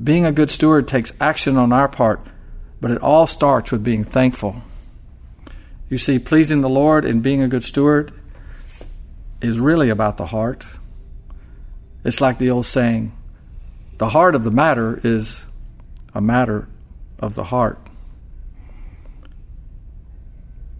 Being 0.01 0.25
a 0.25 0.31
good 0.31 0.51
steward 0.51 0.87
takes 0.87 1.13
action 1.21 1.57
on 1.57 1.73
our 1.73 1.89
part, 1.89 2.21
but 2.81 2.93
it 2.93 3.03
all 3.03 3.27
starts 3.27 3.73
with 3.73 3.83
being 3.83 4.05
thankful. 4.05 4.63
You 5.89 5.99
see, 5.99 6.19
pleasing 6.19 6.61
the 6.61 6.69
Lord 6.69 7.05
and 7.05 7.23
being 7.23 7.41
a 7.41 7.49
good 7.49 7.65
steward 7.65 8.13
is 9.41 9.59
really 9.59 9.89
about 9.89 10.17
the 10.17 10.27
heart. 10.27 10.67
It's 12.05 12.21
like 12.21 12.39
the 12.39 12.51
old 12.51 12.67
saying 12.67 13.13
the 13.99 14.11
heart 14.11 14.37
of 14.37 14.45
the 14.45 14.51
matter 14.51 15.01
is 15.03 15.43
a 16.15 16.21
matter 16.21 16.69
of 17.19 17.35
the 17.35 17.45
heart. 17.45 17.79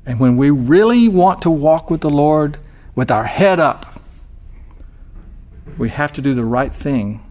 And 0.07 0.21
when 0.21 0.37
we 0.37 0.51
really 0.51 1.09
want 1.09 1.43
to 1.43 1.51
walk 1.51 1.91
with 1.91 2.01
the 2.01 2.11
Lord 2.11 2.59
with 2.95 3.11
our 3.11 3.25
head 3.25 3.61
up, 3.61 4.01
we 5.77 5.91
have 5.91 6.13
to 6.15 6.23
do 6.23 6.33
the 6.33 6.45
right 6.45 6.73
thing 6.73 7.23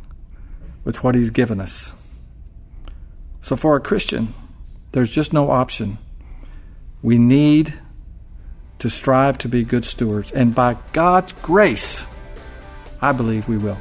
with 0.84 1.04
what 1.04 1.16
He's 1.16 1.30
given 1.30 1.60
us. 1.60 1.94
So, 3.42 3.56
for 3.56 3.76
a 3.76 3.80
Christian, 3.80 4.34
there's 4.92 5.10
just 5.10 5.34
no 5.34 5.50
option. 5.50 5.98
We 7.08 7.18
need 7.18 7.74
to 8.80 8.90
strive 8.90 9.38
to 9.38 9.48
be 9.48 9.64
good 9.64 9.86
stewards, 9.86 10.30
and 10.34 10.54
by 10.54 10.76
God's 10.92 11.32
grace, 11.42 12.06
I 13.02 13.14
believe 13.14 13.48
we 13.48 13.58
will. 13.58 13.78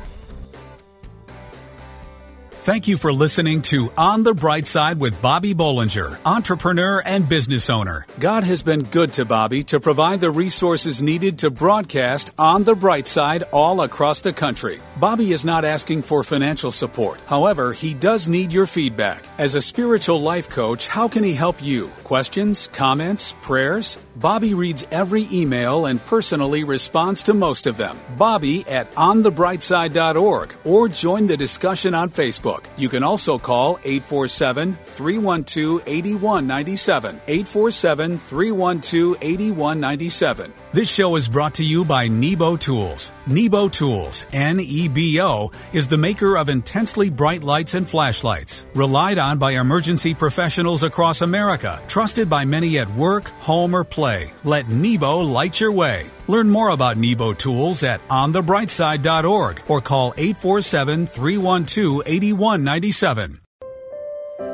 Thank 2.53 2.87
you 2.87 2.97
for 2.97 3.13
listening 3.13 3.63
to 3.63 3.91
On 3.99 4.23
the 4.23 4.33
Bright 4.33 4.69
Side 4.69 5.01
with 5.01 5.21
Bobby 5.21 5.55
Bollinger, 5.55 6.21
entrepreneur 6.25 7.03
and 7.05 7.29
business 7.29 7.69
owner. 7.69 8.07
God 8.21 8.45
has 8.45 8.63
been 8.63 8.85
good 8.85 9.15
to 9.15 9.25
Bobby 9.25 9.65
to 9.65 9.81
provide 9.81 10.21
the 10.21 10.31
resources 10.31 11.03
needed 11.03 11.41
to 11.41 11.51
broadcast 11.51 12.31
On 12.39 12.63
the 12.63 12.77
Bright 12.77 13.09
Side 13.09 13.43
all 13.53 13.81
across 13.81 14.21
the 14.21 14.33
country. 14.33 14.79
Bobby 14.99 15.33
is 15.33 15.45
not 15.45 15.67
asking 15.67 16.01
for 16.01 16.23
financial 16.23 16.73
support. 16.73 17.21
However, 17.27 17.75
he 17.75 17.93
does 17.93 18.31
need 18.31 18.51
your 18.51 18.67
feedback. 18.67 19.27
As 19.37 19.55
a 19.55 19.61
spiritual 19.61 20.23
life 20.23 20.49
coach, 20.49 20.89
how 20.89 21.07
can 21.07 21.23
he 21.23 21.35
help 21.35 21.63
you? 21.63 21.89
Questions, 22.03 22.71
comments, 22.73 23.35
prayers? 23.43 23.99
Bobby 24.17 24.55
reads 24.55 24.87
every 24.91 25.29
email 25.31 25.85
and 25.85 26.03
personally 26.07 26.65
responds 26.65 27.23
to 27.25 27.35
most 27.35 27.67
of 27.67 27.77
them. 27.77 27.99
Bobby 28.17 28.65
at 28.69 28.91
onthebrightside.org 28.95 30.55
or 30.65 30.89
join 30.89 31.27
the 31.27 31.37
discussion 31.37 31.95
on 31.95 32.09
Facebook. 32.09 32.65
You 32.79 32.89
can 32.89 33.03
also 33.03 33.39
call 33.39 33.79
847 33.85 34.73
312 34.83 35.83
8197. 35.87 37.21
847 37.29 38.17
312 38.17 39.17
8197. 39.21 40.53
This 40.73 40.91
show 40.91 41.17
is 41.17 41.29
brought 41.29 41.53
to 41.57 41.65
you 41.65 41.85
by 41.85 42.09
Nebo 42.09 42.57
Tools. 42.57 43.13
Nebo 43.27 43.69
Tools, 43.69 44.25
N 44.33 44.61
E 44.61 44.87
B 44.87 45.21
O, 45.21 45.51
is 45.73 45.89
the 45.89 45.99
maker 45.99 46.37
of 46.37 46.49
intensely 46.49 47.11
bright 47.11 47.43
lights 47.43 47.75
and 47.75 47.89
flashlights, 47.89 48.67
relied 48.73 49.19
on 49.19 49.37
by 49.37 49.53
emergency 49.53 50.15
professionals 50.15 50.85
across 50.85 51.23
America, 51.23 51.83
trusted 51.89 52.31
by 52.31 52.45
many 52.45 52.79
at 52.79 52.93
work, 52.95 53.29
home, 53.41 53.75
or 53.75 53.83
play. 53.83 54.33
Let 54.45 54.69
Nebo 54.69 55.19
light 55.19 55.59
your 55.59 55.73
way. 55.73 56.07
Learn 56.29 56.49
more 56.49 56.71
about 56.71 56.97
Nebo 56.97 57.33
Tools 57.33 57.83
at 57.83 58.07
onthebrightside.org 58.09 59.63
or 59.67 59.81
call 59.81 60.15
847 60.17 61.07
312 61.07 62.03
8197. 62.07 63.41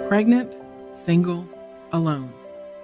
Pregnant, 0.09 0.57
single, 0.93 1.47
alone. 1.93 2.33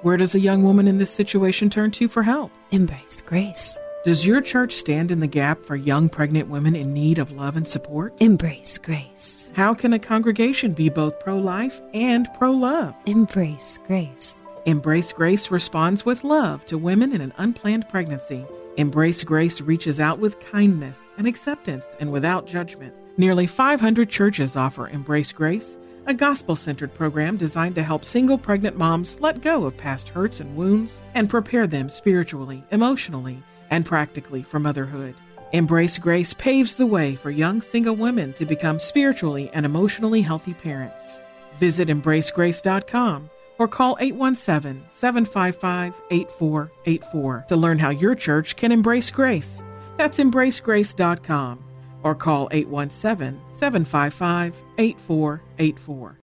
Where 0.03 0.19
does 0.19 0.35
a 0.35 0.41
young 0.41 0.65
woman 0.65 0.87
in 0.87 0.99
this 0.99 1.11
situation 1.11 1.71
turn 1.71 1.91
to 1.93 2.09
for 2.09 2.23
help? 2.23 2.53
Embrace 2.71 3.23
grace. 3.23 3.79
Does 4.09 4.25
your 4.25 4.41
church 4.41 4.77
stand 4.77 5.11
in 5.11 5.19
the 5.19 5.27
gap 5.27 5.67
for 5.67 5.77
young 5.77 6.09
pregnant 6.09 6.49
women 6.49 6.75
in 6.75 6.95
need 6.95 7.19
of 7.19 7.33
love 7.33 7.59
and 7.59 7.69
support? 7.69 8.15
Embrace 8.23 8.79
grace. 8.79 9.53
How 9.55 9.75
can 9.75 9.93
a 9.93 9.99
congregation 9.99 10.73
be 10.73 10.89
both 10.89 11.21
pro 11.21 11.37
life 11.37 11.83
and 11.93 12.27
pro 12.39 12.51
love? 12.51 12.95
Embrace 13.05 13.79
grace. 13.87 14.47
Embrace 14.65 15.13
Grace 15.13 15.51
responds 15.51 16.07
with 16.07 16.25
love 16.25 16.65
to 16.65 16.79
women 16.79 17.15
in 17.15 17.21
an 17.21 17.35
unplanned 17.37 17.87
pregnancy. 17.91 18.47
Embrace 18.79 19.23
Grace 19.25 19.61
reaches 19.61 20.01
out 20.01 20.19
with 20.19 20.41
kindness 20.41 21.05
and 21.19 21.27
acceptance 21.27 21.95
and 22.01 22.11
without 22.11 22.47
judgment. 22.47 22.95
Nearly 23.19 23.47
500 23.47 24.09
churches 24.09 24.57
offer 24.57 24.89
Embrace 24.89 25.33
Grace, 25.33 25.77
a 26.07 26.15
gospel 26.15 26.57
centered 26.57 26.95
program 26.95 27.37
designed 27.37 27.75
to 27.75 27.83
help 27.83 28.07
single 28.07 28.39
pregnant 28.39 28.79
moms 28.79 29.21
let 29.21 29.43
go 29.43 29.67
of 29.67 29.77
past 29.77 30.09
hurts 30.09 30.41
and 30.41 30.57
wounds 30.57 31.03
and 31.13 31.29
prepare 31.29 31.67
them 31.67 31.91
spiritually, 31.91 32.65
emotionally, 32.71 33.43
and 33.71 33.85
practically 33.85 34.43
for 34.43 34.59
motherhood. 34.59 35.15
Embrace 35.53 35.97
Grace 35.99 36.35
paves 36.35 36.77
the 36.77 36.87
way 36.87 37.17
for 37.17 37.31
young 37.31 37.61
single 37.63 37.97
women 37.97 38.33
to 38.35 38.45
become 38.45 38.79
spiritually 38.79 39.51
and 39.55 39.65
emotionally 39.65 40.21
healthy 40.21 40.55
parents. 40.55 41.19
Visit 41.59 41.89
embracegrace.com 41.89 43.31
or 43.59 43.69
call 43.69 43.97
817 44.01 44.85
755 44.91 46.01
8484 46.11 47.45
to 47.49 47.57
learn 47.57 47.79
how 47.79 47.91
your 47.91 48.15
church 48.15 48.57
can 48.57 48.73
embrace 48.73 49.11
grace. 49.11 49.63
That's 49.97 50.19
embracegrace.com 50.19 51.65
or 52.03 52.15
call 52.15 52.49
817 52.53 53.41
755 53.49 54.55
8484. 54.79 56.17